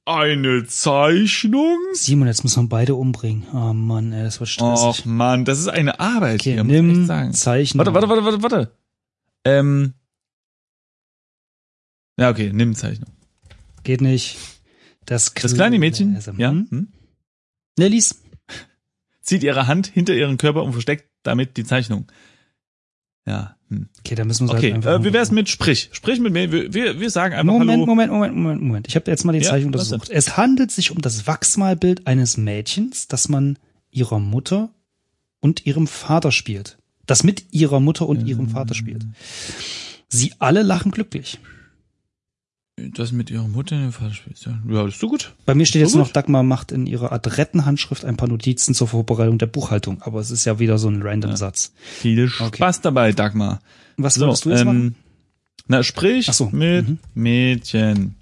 [0.05, 1.79] Eine Zeichnung?
[1.95, 3.47] Simon, jetzt müssen wir beide umbringen.
[3.53, 5.07] Oh Mann, ey, das wird Och stressig.
[5.07, 7.33] Mann, das ist eine Arbeit okay, hier, muss ich nimm sagen.
[7.33, 7.79] Zeichen.
[7.79, 8.73] Warte, warte, warte, warte, warte.
[9.45, 9.95] Ähm.
[12.19, 13.11] Ja, okay, nimm Zeichnung.
[13.87, 14.37] Geht nicht.
[15.05, 16.67] Das, Das kleine Mädchen, ja, Hm?
[16.69, 16.89] hm,
[17.79, 18.21] Ne, lies.
[19.21, 22.07] zieht ihre Hand hinter ihren Körper und versteckt damit die Zeichnung.
[23.27, 23.89] Ja, hm.
[24.01, 25.91] Okay, da müssen wir Okay, halt einfach äh, wie wär's mit Sprich?
[25.93, 27.87] Sprich mit mir, wir, wir, wir sagen einfach Moment, Hallo.
[27.87, 28.89] Moment, Moment, Moment, Moment.
[28.89, 30.11] Ich habe jetzt mal die Ja, Zeichnung untersucht.
[30.11, 33.57] Es handelt sich um das Wachsmalbild eines Mädchens, das man
[33.93, 34.71] ihrer Mutter
[35.39, 36.79] und ihrem Vater spielt.
[37.07, 39.07] Das mit ihrer Mutter und ihrem Vater spielt.
[40.09, 41.39] Sie alle lachen glücklich.
[42.77, 44.39] Das mit ihrer Mutter in den Vater spielt.
[44.45, 45.33] Ja, ja, das ist so gut.
[45.47, 46.11] Bei mir steht jetzt So noch.
[46.13, 50.03] Dagmar macht in ihrer adretten Handschrift ein paar Notizen zur Vorbereitung der Buchhaltung.
[50.03, 51.37] Aber es ist ja wieder so ein random Ja.
[51.39, 51.73] Satz.
[51.81, 53.61] Viel Spaß dabei, Dagmar.
[53.97, 54.95] Was So, wolltest du jetzt ähm, machen?
[55.69, 56.99] na, sprich so, mit mhm.
[57.15, 58.15] Mädchen.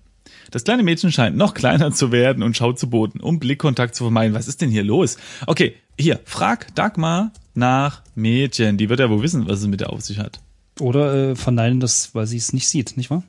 [0.53, 4.05] Das kleine Mädchen scheint noch kleiner zu werden und schaut zu Boden, um Blickkontakt zu
[4.05, 4.35] vermeiden.
[4.37, 5.17] Was ist denn hier los?
[5.49, 8.77] Okay, hier, frag Dagmar nach Mädchen.
[8.79, 10.41] Die wird ja wohl wissen, was es mit der auf sich hat.
[10.79, 13.25] Oder äh, verneinen das, weil sie es nicht sieht, nicht wahr?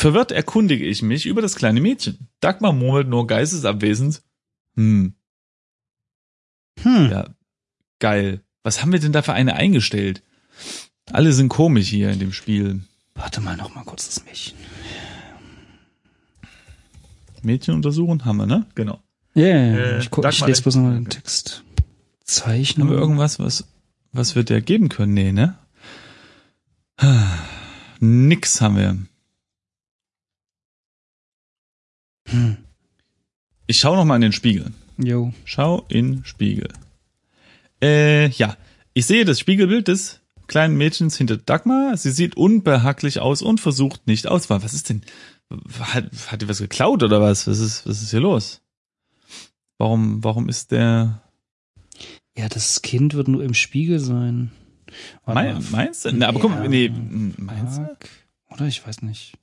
[0.00, 2.28] Verwirrt erkundige ich mich über das kleine Mädchen.
[2.38, 4.22] Dagmar murmelt nur geistesabwesend.
[4.76, 5.14] Hm,
[6.80, 7.10] Hm.
[7.10, 7.28] ja,
[7.98, 8.44] geil.
[8.62, 10.22] Was haben wir denn da für eine eingestellt?
[11.10, 12.82] Alle sind komisch hier in dem Spiel.
[13.16, 14.56] Warte mal noch mal kurz das Mädchen.
[17.42, 18.66] Mädchen untersuchen haben wir, ne?
[18.76, 19.02] Genau.
[19.34, 19.76] Ja, ja, ja.
[19.78, 21.08] Äh, ich, guck, ich lese bloß nochmal den.
[21.08, 21.64] Text.
[21.66, 22.88] Haben Zeichnung.
[22.90, 23.66] wir irgendwas, was,
[24.12, 25.14] was wir der geben können?
[25.14, 25.58] Nee, ne?
[27.98, 28.96] Nix haben wir.
[32.30, 32.56] Hm.
[33.66, 34.72] Ich schau noch mal in den Spiegel.
[34.96, 35.32] Jo.
[35.44, 36.68] Schau in Spiegel.
[37.82, 38.56] Äh, ja.
[38.94, 41.96] Ich sehe das Spiegelbild des kleinen Mädchens hinter Dagmar.
[41.96, 44.50] Sie sieht unbehaglich aus und versucht nicht aus.
[44.50, 45.02] Was ist denn?
[45.80, 47.46] Hat, hat die was geklaut oder was?
[47.46, 48.60] Was ist, was ist hier los?
[49.78, 51.22] Warum, warum ist der,
[52.36, 54.50] Ja, das Kind wird nur im Spiegel sein.
[55.24, 56.12] Mein, meinst du?
[56.12, 56.68] Na, aber guck mal, Ja.
[56.68, 56.90] nee,
[57.36, 57.96] meinst du?
[58.50, 59.34] Oder ich weiß nicht.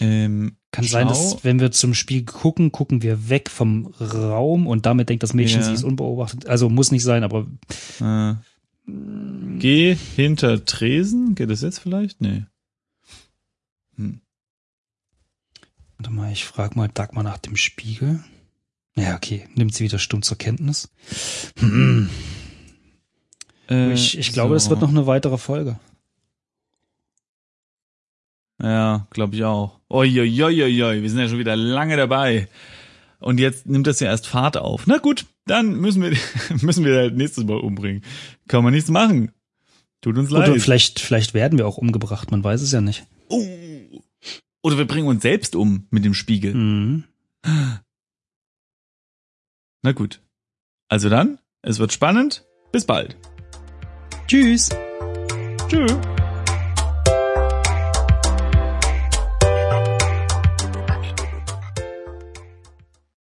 [0.00, 4.66] Ähm, Kann schau, sein, dass wenn wir zum Spiel gucken, gucken wir weg vom Raum
[4.66, 5.66] und damit denkt das Mädchen, Ja.
[5.66, 6.46] sie ist unbeobachtet.
[6.46, 7.46] Also muss nicht sein, aber
[8.00, 8.34] Äh,
[9.58, 11.34] geh hinter Tresen.
[11.34, 12.20] Geht das jetzt vielleicht?
[12.20, 12.44] Nee.
[13.96, 14.20] Hm.
[15.96, 18.22] warte mal, ich frage mal Dagmar nach dem Spiegel.
[18.94, 20.90] Ja, okay, nimmt sie wieder stumm zur Kenntnis.
[21.58, 22.08] Hm.
[23.70, 24.70] Äh, Ich, ich glaube, es so.
[24.70, 25.78] wird noch eine weitere Folge.
[28.60, 29.78] Ja, glaube ich auch.
[29.90, 32.48] Uiuiuiui, wir sind ja schon wieder lange dabei.
[33.20, 34.86] Und jetzt nimmt das ja erst Fahrt auf.
[34.86, 36.16] Na gut, dann müssen wir,
[36.62, 38.02] müssen wir halt nächstes Mal umbringen.
[38.46, 39.32] Kann man nichts machen.
[40.00, 40.48] Tut uns leid.
[40.48, 43.04] Oder vielleicht, vielleicht werden wir auch umgebracht, man weiß es ja nicht.
[43.28, 43.44] Oh.
[44.62, 46.54] Oder wir bringen uns selbst um mit dem Spiegel.
[46.54, 47.04] Mhm.
[49.82, 50.20] Na gut.
[50.88, 52.44] Also dann, es wird spannend.
[52.72, 53.16] Bis bald.
[54.26, 54.68] Tschüss.
[55.68, 55.96] Tschüss.